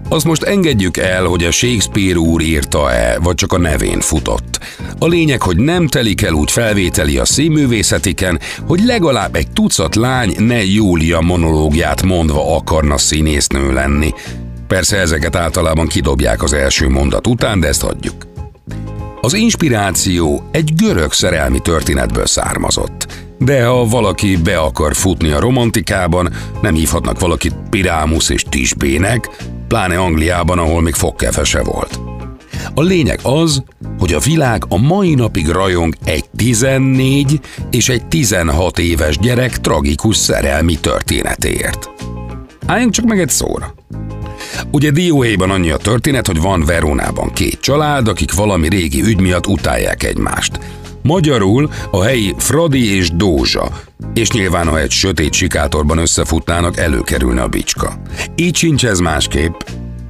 Azt 0.10 0.26
most 0.26 0.44
engedjük 0.44 0.98
el, 0.98 1.26
hogy 1.26 1.44
a 1.44 1.52
Shakespeare 1.52 2.18
úr 2.18 2.42
írta-e, 2.42 3.20
vagy 3.20 3.36
csak 3.36 3.54
a 3.54 3.58
nevén 3.58 4.00
futott. 4.00 4.60
A 5.00 5.08
lényeg, 5.08 5.42
hogy 5.42 5.58
nem 5.58 5.88
telik 5.88 6.22
el 6.22 6.34
úgy 6.34 6.52
felvételi 6.52 7.18
a 7.18 7.26
színművészetiken, 7.26 8.40
hogy 8.68 8.84
legalább 8.86 9.36
egy 9.36 9.52
tucat 9.52 9.96
lány 9.96 10.36
ne 10.38 10.64
Júlia 10.64 11.20
monológiát 11.20 12.04
mondva 12.04 12.56
akarna 12.56 12.98
színésznő 12.98 13.74
lenni. 13.74 14.14
Persze 14.68 14.98
ezeket 14.98 15.36
általában 15.36 15.88
kidobják 15.88 16.44
az 16.44 16.54
első 16.54 16.90
mondat 16.90 17.28
után, 17.28 17.60
de 17.60 17.68
ezt 17.68 17.82
hagyjuk. 17.82 18.28
Az 19.22 19.34
inspiráció 19.34 20.44
egy 20.52 20.74
görög 20.76 21.14
szerelmi 21.14 21.60
történetből 21.60 22.26
származott. 22.26 23.28
De 23.40 23.66
ha 23.66 23.86
valaki 23.86 24.38
be 24.38 24.58
akar 24.58 24.96
futni 24.96 25.32
a 25.32 25.40
romantikában, 25.40 26.34
nem 26.62 26.74
hívhatnak 26.74 27.20
valakit 27.20 27.56
Pirámus 27.70 28.30
és 28.30 28.44
Tisbének, 28.50 29.30
pláne 29.68 29.98
Angliában, 29.98 30.60
ahol 30.60 30.82
még 30.82 30.94
fogkefe 30.94 31.64
volt. 31.64 32.00
A 32.74 32.82
lényeg 32.82 33.20
az, 33.24 33.64
hogy 34.00 34.14
a 34.14 34.20
világ 34.20 34.64
a 34.70 34.78
mai 34.78 35.14
napig 35.14 35.48
rajong 35.48 35.96
egy 36.06 36.26
14 36.36 37.40
és 37.72 37.90
egy 37.90 38.06
16 38.06 38.80
éves 38.80 39.18
gyerek 39.18 39.62
tragikus 39.62 40.18
szerelmi 40.18 40.80
történetéért. 40.80 41.90
Álljunk 42.66 42.94
csak 42.94 43.06
meg 43.06 43.20
egy 43.20 43.30
szóra. 43.30 43.74
Ugye 44.72 44.92
Dióhéjban 44.92 45.50
annyi 45.50 45.70
a 45.70 45.78
történet, 45.78 46.28
hogy 46.28 46.42
van 46.42 46.66
Verónában 46.66 47.34
két 47.34 47.60
család, 47.60 48.08
akik 48.08 48.34
valami 48.34 48.70
régi 48.70 49.02
ügy 49.02 49.20
miatt 49.20 49.48
utálják 49.48 50.04
egymást. 50.04 50.60
Magyarul 51.02 51.70
a 51.92 52.04
helyi 52.04 52.34
Fradi 52.38 52.96
és 52.96 53.10
Dózsa, 53.12 53.70
és 54.14 54.32
nyilván 54.32 54.68
ha 54.68 54.80
egy 54.80 54.92
sötét 54.92 55.34
sikátorban 55.34 55.98
összefutnának, 55.98 56.78
előkerülne 56.78 57.42
a 57.42 57.48
bicska. 57.48 57.94
Így 58.36 58.56
sincs 58.56 58.86
ez 58.86 59.00
másképp, 59.00 59.54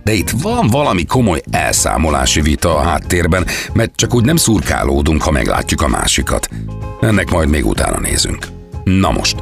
de 0.03 0.13
itt 0.13 0.29
van 0.29 0.67
valami 0.67 1.05
komoly 1.05 1.41
elszámolási 1.51 2.41
vita 2.41 2.77
a 2.77 2.81
háttérben, 2.81 3.45
mert 3.73 3.95
csak 3.95 4.15
úgy 4.15 4.25
nem 4.25 4.35
szurkálódunk, 4.35 5.21
ha 5.21 5.31
meglátjuk 5.31 5.81
a 5.81 5.87
másikat. 5.87 6.49
Ennek 7.01 7.31
majd 7.31 7.49
még 7.49 7.65
utána 7.65 7.99
nézünk. 7.99 8.47
Na 8.83 9.11
most, 9.11 9.35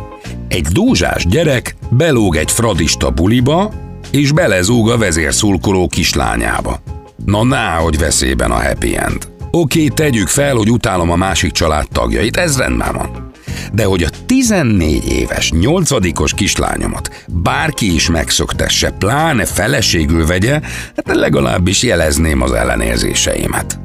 egy 0.48 0.68
dózsás 0.68 1.26
gyerek 1.26 1.76
belóg 1.90 2.36
egy 2.36 2.52
fradista 2.52 3.10
buliba, 3.10 3.74
és 4.12 4.32
belezúg 4.32 4.90
a 4.90 4.98
vezérszulkoló 4.98 5.88
kislányába. 5.88 6.80
Na 7.26 7.44
ná, 7.44 7.78
hogy 7.78 7.98
veszélyben 7.98 8.52
a 8.52 8.62
happy 8.64 8.98
end. 8.98 9.37
Oké, 9.52 9.88
tegyük 9.88 10.28
fel, 10.28 10.56
hogy 10.56 10.72
utálom 10.72 11.12
a 11.12 11.16
másik 11.16 11.52
család 11.52 11.88
tagjait, 11.92 12.38
ez 12.38 12.58
rendben 12.58 12.94
van. 12.94 13.32
De 13.74 13.86
hogy 13.86 14.04
a 14.04 14.10
14 14.26 15.12
éves, 15.12 15.52
8 15.52 16.34
kislányomat 16.34 17.26
bárki 17.28 17.94
is 17.94 18.10
megszöktesse, 18.10 18.92
pláne 18.92 19.46
feleségül 19.46 20.26
vegye, 20.26 20.62
hát 20.96 21.16
legalábbis 21.16 21.84
jelezném 21.84 22.42
az 22.42 22.52
ellenérzéseimet. 22.52 23.80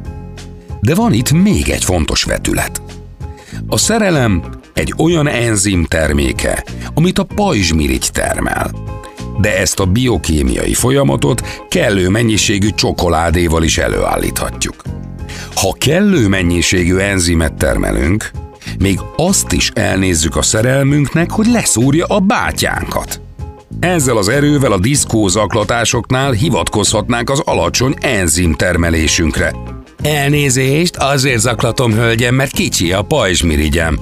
De 0.80 0.94
van 0.94 1.12
itt 1.12 1.32
még 1.32 1.68
egy 1.68 1.84
fontos 1.84 2.22
vetület. 2.22 2.82
A 3.66 3.76
szerelem 3.76 4.42
egy 4.74 4.94
olyan 4.98 5.28
enzim 5.28 5.84
terméke, 5.84 6.64
amit 6.94 7.18
a 7.18 7.26
pajzsmirigy 7.34 8.08
termel. 8.12 8.70
De 9.40 9.58
ezt 9.58 9.80
a 9.80 9.86
biokémiai 9.86 10.74
folyamatot 10.74 11.66
kellő 11.68 12.08
mennyiségű 12.08 12.68
csokoládéval 12.74 13.62
is 13.62 13.78
előállíthatjuk. 13.78 14.74
Ha 15.54 15.76
kellő 15.78 16.28
mennyiségű 16.28 16.96
enzimet 16.96 17.54
termelünk, 17.54 18.30
még 18.78 18.98
azt 19.16 19.52
is 19.52 19.70
elnézzük 19.74 20.36
a 20.36 20.42
szerelmünknek, 20.42 21.30
hogy 21.30 21.46
leszúrja 21.46 22.04
a 22.04 22.20
bátyánkat. 22.20 23.20
Ezzel 23.80 24.16
az 24.16 24.28
erővel 24.28 24.72
a 24.72 24.78
diszkózaklatásoknál 24.78 26.30
hivatkozhatnánk 26.30 27.30
az 27.30 27.42
alacsony 27.44 27.94
enzim 28.00 28.54
termelésünkre. 28.54 29.54
Elnézést, 30.02 30.96
azért 30.96 31.40
zaklatom, 31.40 31.92
hölgyem, 31.92 32.34
mert 32.34 32.52
kicsi 32.52 32.92
a 32.92 33.02
pajzsmirigyem. 33.02 33.98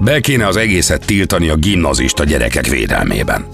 Be 0.00 0.20
kéne 0.20 0.46
az 0.46 0.56
egészet 0.56 1.04
tiltani 1.04 1.48
a 1.48 1.56
gimnazista 1.56 2.24
gyerekek 2.24 2.66
védelmében 2.66 3.46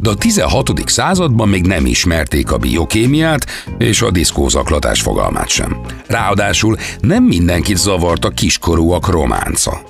de 0.00 0.10
a 0.10 0.14
16. 0.14 0.72
században 0.86 1.48
még 1.48 1.66
nem 1.66 1.86
ismerték 1.86 2.52
a 2.52 2.58
biokémiát 2.58 3.46
és 3.78 4.02
a 4.02 4.10
diszkózaklatás 4.10 5.00
fogalmát 5.00 5.48
sem. 5.48 5.80
Ráadásul 6.06 6.76
nem 7.00 7.24
mindenkit 7.24 7.76
zavart 7.76 8.24
a 8.24 8.28
kiskorúak 8.28 9.08
románca. 9.08 9.80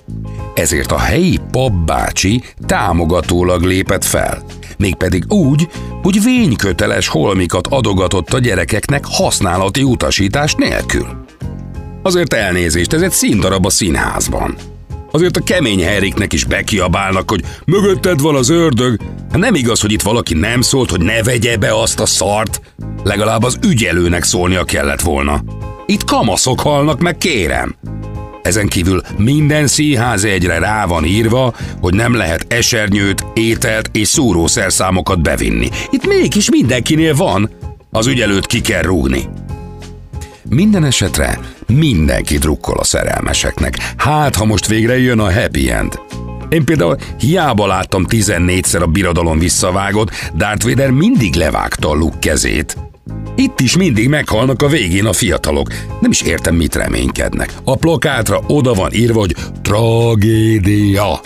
Ezért 0.54 0.92
a 0.92 0.98
helyi 0.98 1.38
papbácsi 1.50 2.42
támogatólag 2.66 3.62
lépett 3.62 4.04
fel, 4.04 4.42
mégpedig 4.78 5.32
úgy, 5.32 5.68
hogy 6.02 6.22
vényköteles 6.22 7.08
holmikat 7.08 7.66
adogatott 7.66 8.32
a 8.32 8.38
gyerekeknek 8.38 9.04
használati 9.04 9.82
utasítás 9.82 10.54
nélkül. 10.54 11.24
Azért 12.02 12.32
elnézést, 12.32 12.92
ez 12.92 13.02
egy 13.02 13.12
színdarab 13.12 13.66
a 13.66 13.70
színházban. 13.70 14.56
Azért 15.16 15.36
a 15.36 15.42
kemény 15.42 15.84
Heriknek 15.84 16.32
is 16.32 16.44
bekiabálnak, 16.44 17.30
hogy 17.30 17.42
mögötted 17.64 18.20
van 18.20 18.34
az 18.34 18.48
ördög. 18.48 19.00
Hát 19.30 19.38
nem 19.38 19.54
igaz, 19.54 19.80
hogy 19.80 19.92
itt 19.92 20.02
valaki 20.02 20.34
nem 20.34 20.60
szólt, 20.60 20.90
hogy 20.90 21.00
ne 21.00 21.22
vegye 21.22 21.56
be 21.56 21.80
azt 21.80 22.00
a 22.00 22.06
szart. 22.06 22.60
Legalább 23.04 23.42
az 23.42 23.58
ügyelőnek 23.66 24.22
szólnia 24.22 24.64
kellett 24.64 25.00
volna. 25.00 25.42
Itt 25.86 26.04
kamaszok 26.04 26.60
halnak 26.60 27.00
meg, 27.00 27.16
kérem. 27.16 27.76
Ezen 28.42 28.68
kívül 28.68 29.00
minden 29.16 29.66
színház 29.66 30.24
egyre 30.24 30.58
rá 30.58 30.86
van 30.86 31.04
írva, 31.04 31.54
hogy 31.80 31.94
nem 31.94 32.14
lehet 32.14 32.46
esernyőt, 32.48 33.26
ételt 33.34 33.90
és 33.92 34.08
szúrószerszámokat 34.08 35.22
bevinni. 35.22 35.68
Itt 35.90 36.06
mégis 36.06 36.50
mindenkinél 36.50 37.14
van. 37.14 37.50
Az 37.90 38.06
ügyelőt 38.06 38.46
ki 38.46 38.60
kell 38.60 38.82
rúgni. 38.82 39.28
Minden 40.48 40.84
esetre 40.84 41.38
mindenki 41.66 42.38
drukkol 42.38 42.78
a 42.78 42.84
szerelmeseknek. 42.84 43.78
Hát, 43.96 44.36
ha 44.36 44.44
most 44.44 44.66
végre 44.66 44.98
jön 44.98 45.18
a 45.18 45.32
happy 45.32 45.70
end. 45.70 46.00
Én 46.48 46.64
például 46.64 46.96
hiába 47.18 47.66
láttam 47.66 48.06
14-szer 48.08 48.82
a 48.82 48.86
birodalom 48.86 49.38
visszavágott, 49.38 50.10
Darth 50.34 50.68
Vader 50.68 50.90
mindig 50.90 51.34
levágta 51.34 51.90
a 51.90 51.94
Luke 51.94 52.18
kezét. 52.18 52.76
Itt 53.36 53.60
is 53.60 53.76
mindig 53.76 54.08
meghalnak 54.08 54.62
a 54.62 54.68
végén 54.68 55.06
a 55.06 55.12
fiatalok. 55.12 55.68
Nem 56.00 56.10
is 56.10 56.20
értem, 56.20 56.54
mit 56.54 56.74
reménykednek. 56.74 57.52
A 57.64 57.76
plakátra 57.76 58.40
oda 58.46 58.74
van 58.74 58.92
írva, 58.92 59.18
hogy 59.18 59.34
tragédia. 59.62 61.20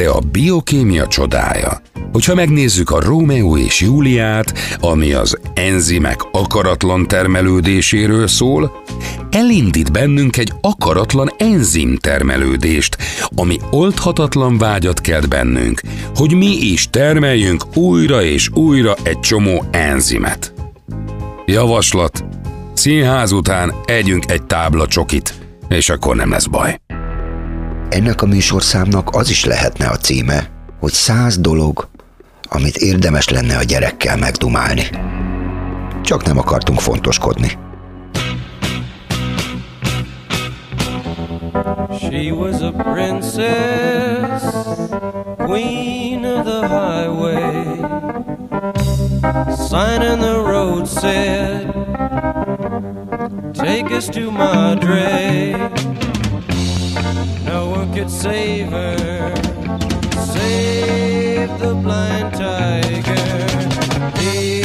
De 0.00 0.08
a 0.08 0.20
biokémia 0.32 1.06
csodája, 1.06 1.80
hogyha 2.12 2.34
megnézzük 2.34 2.90
a 2.90 3.00
Rómeó 3.00 3.56
és 3.56 3.80
Júliát, 3.80 4.52
ami 4.80 5.12
az 5.12 5.38
enzimek 5.54 6.20
akaratlan 6.32 7.06
termelődéséről 7.06 8.26
szól, 8.26 8.82
elindít 9.30 9.92
bennünk 9.92 10.36
egy 10.36 10.52
akaratlan 10.60 11.32
enzim 11.38 11.96
termelődést, 11.96 12.96
ami 13.36 13.56
oldhatatlan 13.70 14.58
vágyat 14.58 15.00
kelt 15.00 15.28
bennünk, 15.28 15.80
hogy 16.14 16.34
mi 16.34 16.50
is 16.50 16.90
termeljünk 16.90 17.76
újra 17.76 18.22
és 18.22 18.48
újra 18.54 18.94
egy 19.02 19.20
csomó 19.20 19.64
enzimet. 19.70 20.54
Javaslat. 21.46 22.24
Színház 22.72 23.32
után 23.32 23.74
együnk 23.84 24.30
egy 24.30 24.42
tábla 24.42 24.86
csokit, 24.86 25.34
és 25.68 25.88
akkor 25.88 26.16
nem 26.16 26.30
lesz 26.30 26.46
baj. 26.46 26.80
Ennek 27.90 28.22
a 28.22 28.26
műsorszámnak 28.26 29.14
az 29.14 29.30
is 29.30 29.44
lehetne 29.44 29.86
a 29.86 29.96
címe, 29.96 30.50
hogy 30.80 30.92
száz 30.92 31.38
dolog, 31.38 31.88
amit 32.48 32.76
érdemes 32.76 33.28
lenne 33.28 33.56
a 33.56 33.62
gyerekkel 33.62 34.16
megdumálni. 34.16 34.90
Csak 36.02 36.24
nem 36.24 36.38
akartunk 36.38 36.80
fontoskodni. 36.80 37.58
She 41.98 42.32
was 42.32 42.60
a 42.60 42.72
princess, 42.92 44.42
queen 45.36 46.24
of 46.24 46.44
the 46.44 46.68
highway. 46.68 47.64
Sign 49.68 50.02
in 50.02 50.18
the 50.18 50.42
road 50.44 50.88
said, 50.88 51.72
Take 53.54 53.96
us 53.96 54.08
to 54.08 54.30
Madre. 54.30 56.09
No 57.52 57.68
one 57.68 57.92
could 57.92 58.08
save 58.08 58.68
her, 58.70 59.34
save 60.34 61.50
the 61.58 61.74
blind 61.82 62.32
tiger. 62.34 63.26
He 64.20 64.62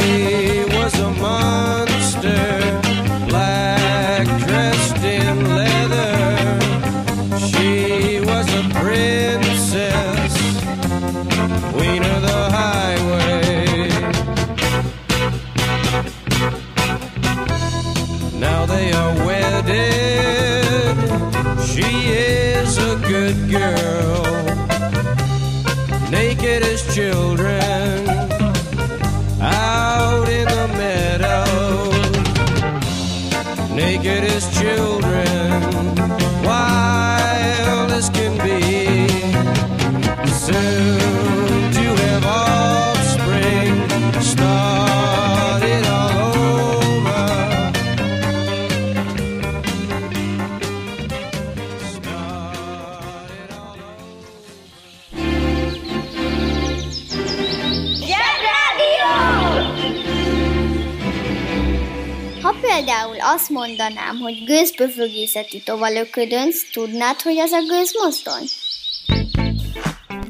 was 0.76 0.94
a 1.00 1.10
monster, 1.10 2.85
girl. 23.48 23.85
Azt 63.36 63.50
mondanám, 63.50 64.18
hogy 64.22 64.44
gőzböfögészeti 64.46 65.62
tovalöködönc, 65.64 66.56
tudnád, 66.72 67.20
hogy 67.20 67.38
az 67.38 67.50
a 67.52 67.60
gőzmozdony? 67.68 68.46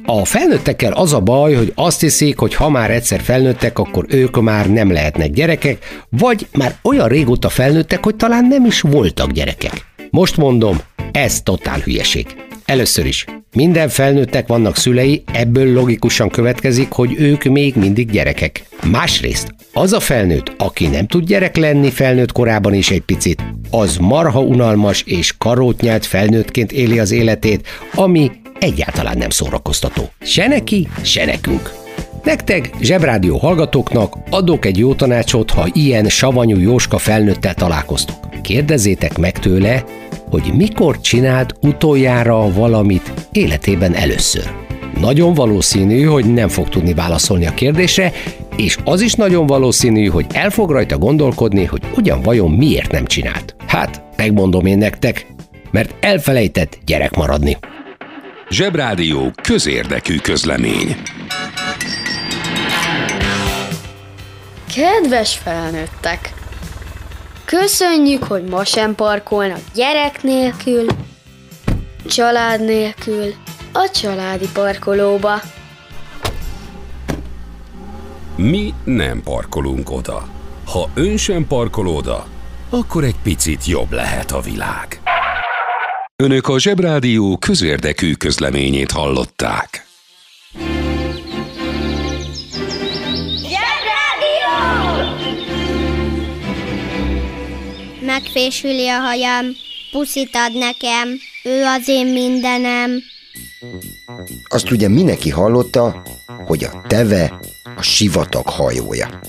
A 0.04 0.24
felnőttekkel 0.24 0.92
az 0.92 1.12
a 1.12 1.20
baj, 1.20 1.54
hogy 1.54 1.72
azt 1.74 2.00
hiszik, 2.00 2.38
hogy 2.38 2.54
ha 2.54 2.68
már 2.68 2.90
egyszer 2.90 3.20
felnőttek, 3.20 3.78
akkor 3.78 4.04
ők 4.08 4.40
már 4.40 4.70
nem 4.70 4.92
lehetnek 4.92 5.30
gyerekek, 5.30 6.04
vagy 6.08 6.46
már 6.52 6.78
olyan 6.82 7.08
régóta 7.08 7.48
felnőttek, 7.48 8.04
hogy 8.04 8.16
talán 8.16 8.44
nem 8.44 8.64
is 8.64 8.80
voltak 8.80 9.30
gyerekek. 9.30 9.86
Most 10.10 10.36
mondom, 10.36 10.78
ez 11.12 11.42
totál 11.42 11.78
hülyeség. 11.78 12.45
Először 12.66 13.06
is, 13.06 13.24
minden 13.54 13.88
felnőttek 13.88 14.46
vannak 14.46 14.76
szülei, 14.76 15.22
ebből 15.32 15.72
logikusan 15.72 16.28
következik, 16.28 16.90
hogy 16.90 17.14
ők 17.18 17.44
még 17.44 17.74
mindig 17.76 18.10
gyerekek. 18.10 18.64
Másrészt, 18.90 19.54
az 19.72 19.92
a 19.92 20.00
felnőtt, 20.00 20.52
aki 20.58 20.86
nem 20.86 21.06
tud 21.06 21.24
gyerek 21.24 21.56
lenni 21.56 21.90
felnőtt 21.90 22.32
korában 22.32 22.74
is 22.74 22.90
egy 22.90 23.00
picit, 23.00 23.42
az 23.70 23.96
marha 23.96 24.40
unalmas 24.40 25.02
és 25.02 25.34
karótnyelt 25.38 26.06
felnőttként 26.06 26.72
éli 26.72 26.98
az 26.98 27.10
életét, 27.10 27.66
ami 27.94 28.30
egyáltalán 28.58 29.18
nem 29.18 29.30
szórakoztató. 29.30 30.10
Se 30.20 30.46
neki, 30.46 30.88
se 31.02 31.24
nekünk. 31.24 31.72
Nektek, 32.24 32.70
zsebrádió 32.80 33.36
hallgatóknak 33.36 34.14
adok 34.30 34.64
egy 34.64 34.78
jó 34.78 34.94
tanácsot, 34.94 35.50
ha 35.50 35.68
ilyen 35.72 36.08
savanyú 36.08 36.58
Jóska 36.58 36.98
felnőttel 36.98 37.54
találkoztok. 37.54 38.16
Kérdezzétek 38.42 39.18
meg 39.18 39.38
tőle, 39.38 39.84
hogy 40.30 40.52
mikor 40.56 41.00
csinált 41.00 41.54
utoljára 41.60 42.52
valamit 42.52 43.12
életében 43.32 43.94
először. 43.94 44.50
Nagyon 45.00 45.34
valószínű, 45.34 46.02
hogy 46.02 46.32
nem 46.32 46.48
fog 46.48 46.68
tudni 46.68 46.94
válaszolni 46.94 47.46
a 47.46 47.54
kérdésre, 47.54 48.12
és 48.56 48.78
az 48.84 49.00
is 49.00 49.12
nagyon 49.14 49.46
valószínű, 49.46 50.06
hogy 50.06 50.26
el 50.32 50.50
fog 50.50 50.70
rajta 50.70 50.98
gondolkodni, 50.98 51.64
hogy 51.64 51.82
ugyan 51.96 52.22
vajon 52.22 52.50
miért 52.50 52.92
nem 52.92 53.04
csinált. 53.04 53.56
Hát, 53.66 54.02
megmondom 54.16 54.66
én 54.66 54.78
nektek, 54.78 55.26
mert 55.70 56.04
elfelejtett 56.04 56.78
gyerek 56.84 57.16
maradni. 57.16 57.56
Zsebrádió 58.50 59.32
közérdekű 59.42 60.16
közlemény. 60.16 60.96
Kedves 64.74 65.36
felnőttek! 65.36 66.35
Köszönjük, 67.46 68.24
hogy 68.24 68.44
ma 68.44 68.64
sem 68.64 68.94
parkolnak 68.94 69.60
gyerek 69.74 70.22
nélkül, 70.22 70.86
család 72.06 72.64
nélkül, 72.64 73.34
a 73.72 73.90
családi 73.94 74.48
parkolóba. 74.52 75.40
Mi 78.36 78.74
nem 78.84 79.22
parkolunk 79.22 79.90
oda. 79.90 80.28
Ha 80.66 80.88
ön 80.94 81.16
sem 81.16 81.46
parkol 81.46 81.86
oda, 81.86 82.26
akkor 82.70 83.04
egy 83.04 83.16
picit 83.22 83.66
jobb 83.66 83.92
lehet 83.92 84.30
a 84.30 84.40
világ. 84.40 85.00
Önök 86.22 86.48
a 86.48 86.58
Zsebrádió 86.58 87.36
közérdekű 87.36 88.12
közleményét 88.12 88.90
hallották. 88.90 89.85
Megfésüli 98.26 98.88
a 98.88 98.98
hajam, 98.98 99.46
puszit 99.90 100.30
ad 100.32 100.58
nekem, 100.58 101.08
ő 101.44 101.64
az 101.64 101.88
én 101.88 102.06
mindenem. 102.06 102.90
Azt 104.44 104.70
ugye 104.70 104.88
mindenki 104.88 105.30
hallotta, 105.30 106.02
hogy 106.46 106.64
a 106.64 106.82
teve 106.86 107.38
a 107.76 107.82
sivatag 107.82 108.48
hajója. 108.48 109.20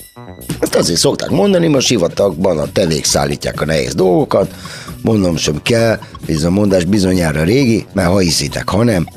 Ezt 0.60 0.76
azért 0.76 1.00
szokták 1.00 1.30
mondani, 1.30 1.68
mert 1.68 1.84
a 1.84 1.86
sivatagban 1.86 2.58
a 2.58 2.72
tevék 2.72 3.06
szállítják 3.06 3.62
a 3.62 3.66
nehéz 3.66 3.96
dolgokat. 3.96 4.54
Mondom 5.02 5.38
sem 5.38 5.62
kell, 5.62 6.00
ez 6.28 6.44
a 6.44 6.50
mondás 6.50 6.84
bizonyára 6.84 7.44
régi, 7.44 7.86
mert 7.94 8.10
ha 8.10 8.18
hiszitek, 8.18 8.70
ha 8.70 8.84
nem, 8.84 9.08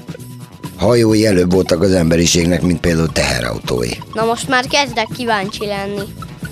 hajói 0.76 1.26
előbb 1.26 1.52
voltak 1.52 1.82
az 1.82 1.92
emberiségnek, 1.92 2.62
mint 2.62 2.80
például 2.80 3.12
teherautói. 3.12 3.90
Na 4.12 4.24
most 4.24 4.48
már 4.48 4.66
kezdek 4.66 5.08
kíváncsi 5.16 5.66
lenni. 5.66 6.02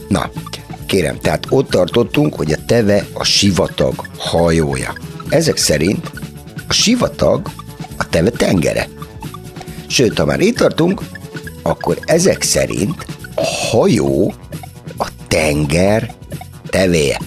Na, 0.09 0.31
kérem, 0.89 1.19
tehát 1.19 1.47
ott 1.49 1.71
tartottunk, 1.71 2.35
hogy 2.35 2.53
a 2.53 2.65
teve 2.67 3.07
a 3.13 3.25
sivatag 3.25 3.95
hajója. 4.19 4.93
Ezek 5.29 5.57
szerint 5.57 6.11
a 6.69 6.73
sivatag 6.73 7.51
a 7.97 8.09
teve 8.09 8.31
tengere. 8.31 8.89
Sőt, 9.87 10.19
ha 10.19 10.25
már 10.25 10.41
itt 10.41 10.57
tartunk, 10.57 11.03
akkor 11.63 11.99
ezek 12.05 12.43
szerint 12.43 13.07
a 13.35 13.45
hajó 13.45 14.35
a 14.99 15.09
tenger 15.29 16.15
tevéje. 16.71 17.21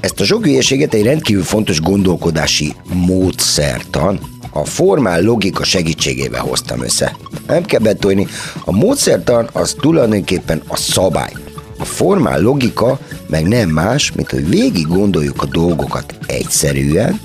Ezt 0.00 0.20
a 0.20 0.24
sok 0.24 0.44
hülyeséget 0.44 0.94
egy 0.94 1.02
rendkívül 1.02 1.42
fontos 1.42 1.80
gondolkodási 1.80 2.74
módszertan, 2.92 4.20
a 4.50 4.64
formál 4.64 5.22
logika 5.22 5.64
segítségével 5.64 6.40
hoztam 6.40 6.82
össze. 6.82 7.16
Nem 7.46 7.64
kell 7.64 7.80
betolni, 7.80 8.26
a 8.64 8.72
módszertan 8.72 9.48
az 9.52 9.76
tulajdonképpen 9.80 10.62
a 10.66 10.76
szabály. 10.76 11.32
A 11.78 11.84
formál 11.84 12.40
logika 12.40 12.98
meg 13.26 13.48
nem 13.48 13.68
más, 13.68 14.12
mint 14.12 14.30
hogy 14.30 14.48
végig 14.48 14.86
gondoljuk 14.86 15.42
a 15.42 15.46
dolgokat 15.46 16.18
egyszerűen, 16.26 17.20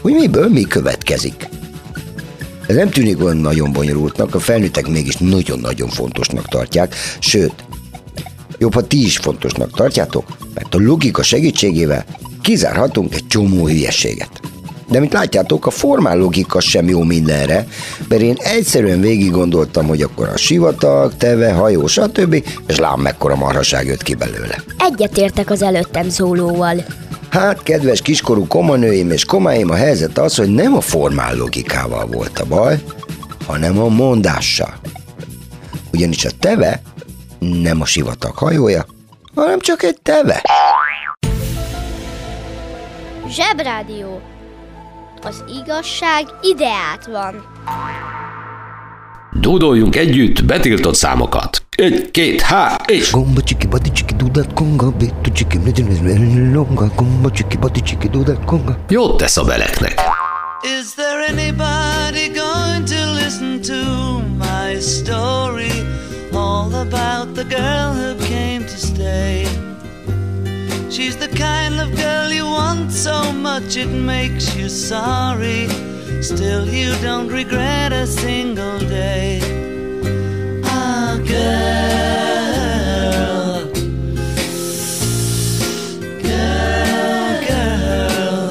hogy 0.00 0.12
miből 0.12 0.48
mi 0.48 0.62
következik. 0.62 1.48
Ez 2.66 2.76
nem 2.76 2.90
tűnik 2.90 3.24
olyan 3.24 3.36
nagyon 3.36 3.72
bonyolultnak, 3.72 4.34
a 4.34 4.38
felnőttek 4.38 4.88
mégis 4.88 5.16
nagyon-nagyon 5.16 5.88
fontosnak 5.88 6.48
tartják, 6.48 6.94
sőt, 7.18 7.64
jobb, 8.58 8.74
ha 8.74 8.86
ti 8.86 9.04
is 9.04 9.16
fontosnak 9.16 9.76
tartjátok, 9.76 10.36
mert 10.54 10.74
a 10.74 10.78
logika 10.78 11.22
segítségével 11.22 12.04
kizárhatunk 12.42 13.14
egy 13.14 13.26
csomó 13.26 13.66
hülyeséget. 13.66 14.35
De 14.88 15.00
mint 15.00 15.12
látjátok, 15.12 15.66
a 15.66 15.70
formál 15.70 16.16
logika 16.16 16.60
sem 16.60 16.88
jó 16.88 17.02
mindenre, 17.02 17.66
mert 18.08 18.22
én 18.22 18.36
egyszerűen 18.38 19.00
végig 19.00 19.30
gondoltam, 19.30 19.86
hogy 19.86 20.02
akkor 20.02 20.28
a 20.28 20.36
sivatag, 20.36 21.16
teve, 21.16 21.52
hajó, 21.52 21.86
stb. 21.86 22.44
és 22.66 22.78
lám 22.78 23.00
mekkora 23.00 23.36
marhaság 23.36 23.86
jött 23.86 24.02
ki 24.02 24.14
belőle. 24.14 24.62
Egyetértek 24.78 25.50
az 25.50 25.62
előttem 25.62 26.08
szólóval. 26.08 26.84
Hát, 27.30 27.62
kedves 27.62 28.02
kiskorú 28.02 28.46
komanőim 28.46 29.10
és 29.10 29.24
komáim, 29.24 29.70
a 29.70 29.74
helyzet 29.74 30.18
az, 30.18 30.36
hogy 30.36 30.54
nem 30.54 30.74
a 30.74 30.80
formál 30.80 31.36
logikával 31.36 32.06
volt 32.06 32.38
a 32.38 32.44
baj, 32.44 32.82
hanem 33.46 33.78
a 33.78 33.88
mondással. 33.88 34.74
Ugyanis 35.92 36.24
a 36.24 36.30
teve 36.40 36.82
nem 37.38 37.80
a 37.80 37.84
sivatag 37.84 38.36
hajója, 38.36 38.86
hanem 39.34 39.60
csak 39.60 39.82
egy 39.82 39.98
teve. 40.02 40.42
Zsebrádió. 43.28 44.20
Az 45.22 45.44
igazság 45.62 46.24
ideát 46.42 47.06
van. 47.06 47.44
Dúdoljunk 49.40 49.96
együtt 49.96 50.44
betiltott 50.44 50.94
számokat. 50.94 51.62
Egy, 51.76 52.10
két, 52.10 52.40
há, 52.40 52.80
és... 52.86 53.10
Gomba 53.10 53.42
csiki 53.42 53.66
bati 53.66 53.92
csiki 53.92 54.14
dudat 54.14 54.52
konga, 54.52 54.90
bitu 54.90 55.32
csiki 55.32 55.58
longa, 56.52 56.86
gomba 56.96 57.30
csiki 57.30 57.56
bati 57.56 57.82
csiki 57.82 58.08
dudat 58.08 58.44
konga. 58.44 58.76
Jót 58.88 59.16
tesz 59.16 59.36
a 59.36 59.44
beleknek. 59.44 60.00
Is 60.62 60.94
there 60.94 61.26
anybody 61.28 62.28
going 62.28 62.84
to 62.88 63.12
listen 63.12 63.60
to 63.60 64.20
my 64.38 64.80
story? 64.80 65.70
All 66.32 66.74
about 66.74 67.34
the 67.34 67.44
girl 67.44 67.95
She's 71.06 71.16
the 71.16 71.28
kind 71.28 71.78
of 71.78 71.94
girl 71.94 72.32
you 72.32 72.46
want 72.46 72.90
so 72.90 73.32
much 73.32 73.76
it 73.76 73.86
makes 73.86 74.56
you 74.56 74.68
sorry. 74.68 75.68
Still, 76.20 76.66
you 76.66 76.96
don't 77.00 77.28
regret 77.28 77.92
a 77.92 78.08
single 78.08 78.80
day. 78.80 79.38
Ah, 80.64 81.16
girl. 81.28 82.06
Girl, 86.26 87.34
girl. 87.46 88.50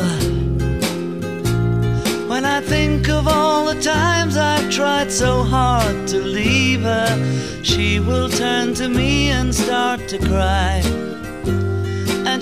When 2.29 2.45
I 2.45 2.61
think 2.61 3.09
of 3.09 3.27
all 3.27 3.65
the 3.65 3.81
times 3.81 4.37
I've 4.37 4.71
tried 4.71 5.11
so 5.11 5.43
hard 5.43 6.07
to 6.07 6.19
leave 6.19 6.83
her, 6.83 7.61
she 7.63 7.99
will 7.99 8.29
turn 8.29 8.73
to 8.75 8.87
me 8.87 9.31
and 9.31 9.53
start 9.53 10.07
to 10.07 10.17
cry. 10.19 11.04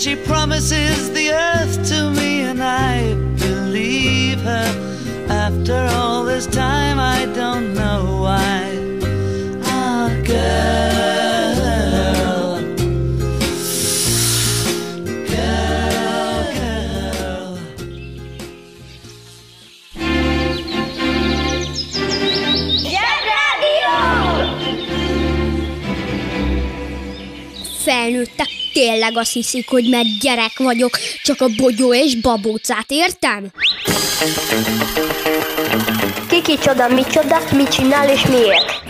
And 0.05 0.19
she 0.19 0.25
promises 0.25 1.11
the 1.11 1.31
earth 1.31 1.87
to 1.87 2.09
me, 2.11 2.41
and 2.41 2.61
I 2.61 3.13
believe 3.39 4.41
her. 4.41 5.25
After 5.29 5.87
all 5.93 6.25
this 6.25 6.45
time, 6.45 6.99
I 6.99 7.25
don't 7.33 7.73
know 7.73 8.19
why. 8.21 8.79
Ah, 9.63 10.09
girl. 10.25 11.63
Girl, 15.29 16.43
girl. 16.53 17.57
Felnőttek 27.85 28.62
tényleg 28.73 29.17
azt 29.17 29.33
hiszik, 29.33 29.69
hogy 29.69 29.89
mert 29.89 30.19
gyerek 30.19 30.57
vagyok, 30.57 30.97
csak 31.23 31.41
a 31.41 31.47
bogyó 31.57 31.93
és 31.93 32.15
babócát 32.15 32.85
értem? 32.87 33.51
Ki 36.29 36.41
kicsoda, 36.41 36.87
micsoda, 36.87 37.37
mit 37.55 37.67
csinál 37.67 38.09
és 38.09 38.25
miért? 38.25 38.83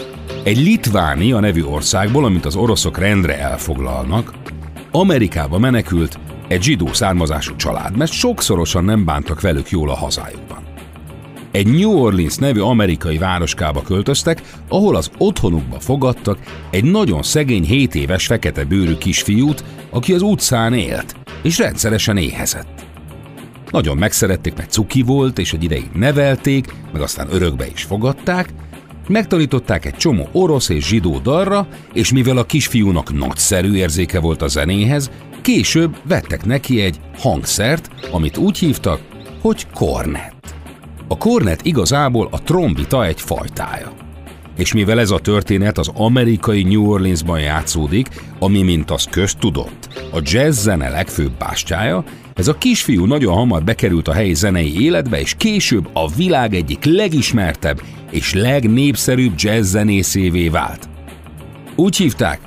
Egy 0.43 0.57
Litvánia 0.57 1.39
nevű 1.39 1.63
országból, 1.63 2.25
amit 2.25 2.45
az 2.45 2.55
oroszok 2.55 2.97
rendre 2.97 3.37
elfoglalnak, 3.37 4.33
Amerikába 4.91 5.59
menekült 5.59 6.19
egy 6.47 6.63
zsidó 6.63 6.93
származású 6.93 7.55
család, 7.55 7.97
mert 7.97 8.11
sokszorosan 8.11 8.83
nem 8.83 9.05
bántak 9.05 9.41
velük 9.41 9.69
jól 9.69 9.89
a 9.89 9.95
hazájukban. 9.95 10.72
Egy 11.53 11.67
New 11.67 11.91
Orleans 11.91 12.35
nevű 12.35 12.59
amerikai 12.59 13.17
városkába 13.17 13.81
költöztek, 13.81 14.41
ahol 14.69 14.95
az 14.95 15.11
otthonukba 15.17 15.79
fogadtak 15.79 16.39
egy 16.71 16.83
nagyon 16.83 17.23
szegény 17.23 17.63
7 17.63 17.95
éves 17.95 18.25
fekete 18.25 18.63
bőrű 18.63 18.95
kisfiút, 18.95 19.63
aki 19.89 20.13
az 20.13 20.21
utcán 20.21 20.73
élt, 20.73 21.15
és 21.41 21.57
rendszeresen 21.57 22.17
éhezett. 22.17 22.85
Nagyon 23.71 23.97
megszerették, 23.97 24.55
mert 24.55 24.71
cuki 24.71 25.01
volt, 25.01 25.39
és 25.39 25.53
egy 25.53 25.63
ideig 25.63 25.89
nevelték, 25.93 26.73
meg 26.93 27.01
aztán 27.01 27.27
örökbe 27.31 27.67
is 27.67 27.83
fogadták, 27.83 28.49
megtanították 29.07 29.85
egy 29.85 29.95
csomó 29.95 30.29
orosz 30.31 30.69
és 30.69 30.87
zsidó 30.87 31.19
dalra, 31.19 31.67
és 31.93 32.11
mivel 32.11 32.37
a 32.37 32.45
kisfiúnak 32.45 33.13
nagyszerű 33.13 33.73
érzéke 33.73 34.19
volt 34.19 34.41
a 34.41 34.47
zenéhez, 34.47 35.11
később 35.41 35.97
vettek 36.07 36.45
neki 36.45 36.81
egy 36.81 36.99
hangszert, 37.17 37.89
amit 38.11 38.37
úgy 38.37 38.57
hívtak, 38.57 39.01
hogy 39.41 39.67
kornet. 39.73 40.52
A 41.13 41.17
kornet 41.17 41.65
igazából 41.65 42.27
a 42.31 42.41
trombita 42.41 43.05
egy 43.05 43.21
fajtája. 43.21 43.91
És 44.57 44.73
mivel 44.73 44.99
ez 44.99 45.11
a 45.11 45.19
történet 45.19 45.77
az 45.77 45.91
amerikai 45.93 46.63
New 46.63 46.89
Orleansban 46.89 47.39
játszódik, 47.39 48.07
ami 48.39 48.61
mint 48.61 48.91
az 48.91 49.07
köztudott, 49.09 50.09
a 50.11 50.19
jazz 50.23 50.61
zene 50.61 50.89
legfőbb 50.89 51.31
bástyája, 51.37 52.03
ez 52.33 52.47
a 52.47 52.57
kisfiú 52.57 53.05
nagyon 53.05 53.33
hamar 53.33 53.63
bekerült 53.63 54.07
a 54.07 54.13
helyi 54.13 54.33
zenei 54.33 54.81
életbe, 54.81 55.19
és 55.19 55.33
később 55.37 55.89
a 55.93 56.07
világ 56.07 56.53
egyik 56.53 56.85
legismertebb 56.85 57.81
és 58.11 58.33
legnépszerűbb 58.33 59.33
jazz 59.35 59.69
zenészévé 59.69 60.47
vált. 60.47 60.89
Úgy 61.75 61.95
hívták, 61.95 62.39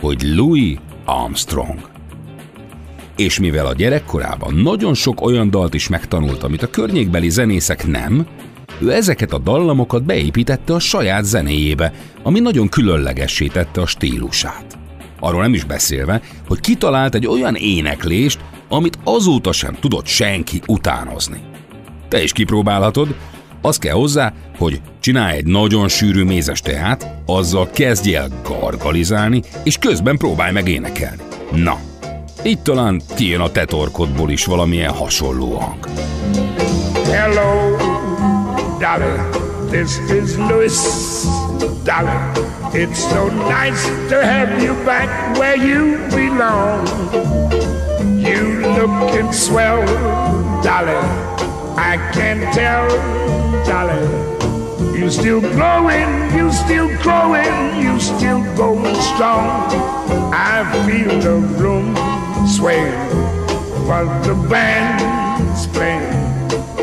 hogy 0.00 0.22
Louis 0.22 0.76
Armstrong. 1.04 1.93
És 3.16 3.38
mivel 3.38 3.66
a 3.66 3.74
gyerekkorában 3.74 4.54
nagyon 4.54 4.94
sok 4.94 5.20
olyan 5.20 5.50
dalt 5.50 5.74
is 5.74 5.88
megtanult, 5.88 6.42
amit 6.42 6.62
a 6.62 6.70
környékbeli 6.70 7.30
zenészek 7.30 7.86
nem, 7.86 8.26
ő 8.80 8.92
ezeket 8.92 9.32
a 9.32 9.38
dallamokat 9.38 10.04
beépítette 10.04 10.74
a 10.74 10.78
saját 10.78 11.24
zenéjébe, 11.24 11.92
ami 12.22 12.40
nagyon 12.40 12.68
különlegessé 12.68 13.46
tette 13.46 13.80
a 13.80 13.86
stílusát. 13.86 14.78
Arról 15.20 15.42
nem 15.42 15.54
is 15.54 15.64
beszélve, 15.64 16.20
hogy 16.48 16.60
kitalált 16.60 17.14
egy 17.14 17.26
olyan 17.26 17.54
éneklést, 17.54 18.38
amit 18.68 18.98
azóta 19.04 19.52
sem 19.52 19.76
tudott 19.80 20.06
senki 20.06 20.62
utánozni. 20.66 21.40
Te 22.08 22.22
is 22.22 22.32
kipróbálhatod, 22.32 23.14
az 23.60 23.78
kell 23.78 23.94
hozzá, 23.94 24.32
hogy 24.58 24.80
csinálj 25.00 25.36
egy 25.36 25.46
nagyon 25.46 25.88
sűrű 25.88 26.24
mézes 26.24 26.60
teát, 26.60 27.22
azzal 27.26 27.70
kezdj 27.70 28.14
el 28.14 28.28
gargalizálni, 28.44 29.42
és 29.62 29.78
közben 29.78 30.16
próbálj 30.16 30.52
meg 30.52 30.68
énekelni. 30.68 31.22
Na, 31.52 31.78
így 32.44 32.60
talán 32.60 33.00
kijön 33.14 33.40
a 33.40 33.50
is 34.28 34.44
valamilyen 34.44 34.92
hasonló 34.92 35.58
hang. 35.58 35.88
Hello, 37.06 37.76
Dolly. 38.78 39.42
This 39.70 39.98
is 40.10 40.36
Louis, 40.36 40.76
Dolly. 41.84 42.18
It's 42.72 43.08
so 43.10 43.28
nice 43.28 44.08
to 44.08 44.16
have 44.22 44.62
you 44.62 44.74
back 44.84 45.38
where 45.38 45.56
you 45.56 45.98
belong. 46.08 46.88
You 48.18 48.60
looking 48.60 49.32
swell, 49.32 49.84
Dolly. 50.62 51.00
I 51.76 51.96
can 52.12 52.52
tell, 52.52 52.88
Dolly. 53.66 54.32
You 54.98 55.10
still 55.10 55.40
growing, 55.40 56.36
you 56.36 56.52
still 56.52 56.88
growing, 57.02 57.82
you 57.82 57.98
still 58.00 58.42
going 58.56 58.94
strong. 58.94 59.70
I 60.32 60.62
feel 60.86 61.20
the 61.20 61.38
room 61.58 61.94
sway, 62.46 62.90
but 63.86 64.22
the 64.22 64.34
band's 64.48 65.66
playing 65.68 66.12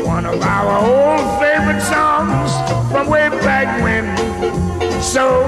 one 0.04 0.26
of 0.26 0.42
our 0.42 0.78
old 0.84 1.40
favorite 1.40 1.80
songs 1.80 2.50
from 2.90 3.08
way 3.08 3.28
back 3.42 3.82
when. 3.82 4.04
So 5.00 5.44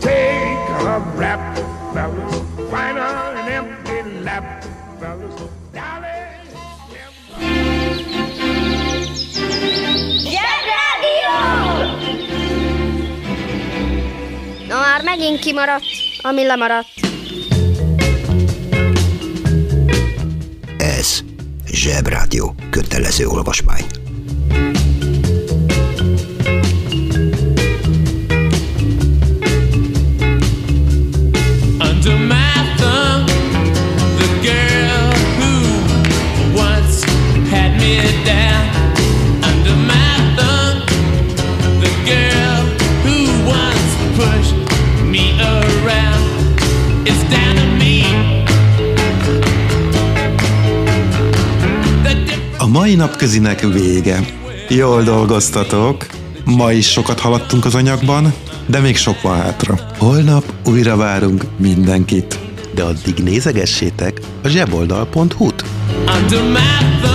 take 0.00 0.58
a 0.80 1.00
rap, 1.16 1.40
fellas, 1.94 2.34
find 2.70 2.98
an 2.98 3.48
empty 3.48 4.02
lap, 4.22 4.64
fellas. 5.00 5.34
Na 14.68 14.78
már 14.78 15.02
megint 15.02 15.38
kimaradt, 15.40 15.82
ami 16.22 16.46
lemaradt. 16.46 17.09
Zsebrádió. 21.72 22.54
Kötelező 22.70 23.26
olvasmány. 23.26 23.89
Mai 52.72 52.94
napközinek 52.94 53.60
vége. 53.60 54.20
Jól 54.68 55.02
dolgoztatok. 55.02 56.06
Ma 56.44 56.72
is 56.72 56.90
sokat 56.90 57.20
haladtunk 57.20 57.64
az 57.64 57.74
anyagban, 57.74 58.32
de 58.66 58.78
még 58.78 58.96
sok 58.96 59.22
van 59.22 59.36
hátra. 59.36 59.74
Holnap 59.98 60.52
újra 60.66 60.96
várunk 60.96 61.44
mindenkit. 61.56 62.38
De 62.74 62.82
addig 62.82 63.14
nézegessétek 63.14 64.20
a 64.42 64.48
zseboldal.hu-t. 64.48 65.64
Under 66.16 66.42
my 66.42 67.09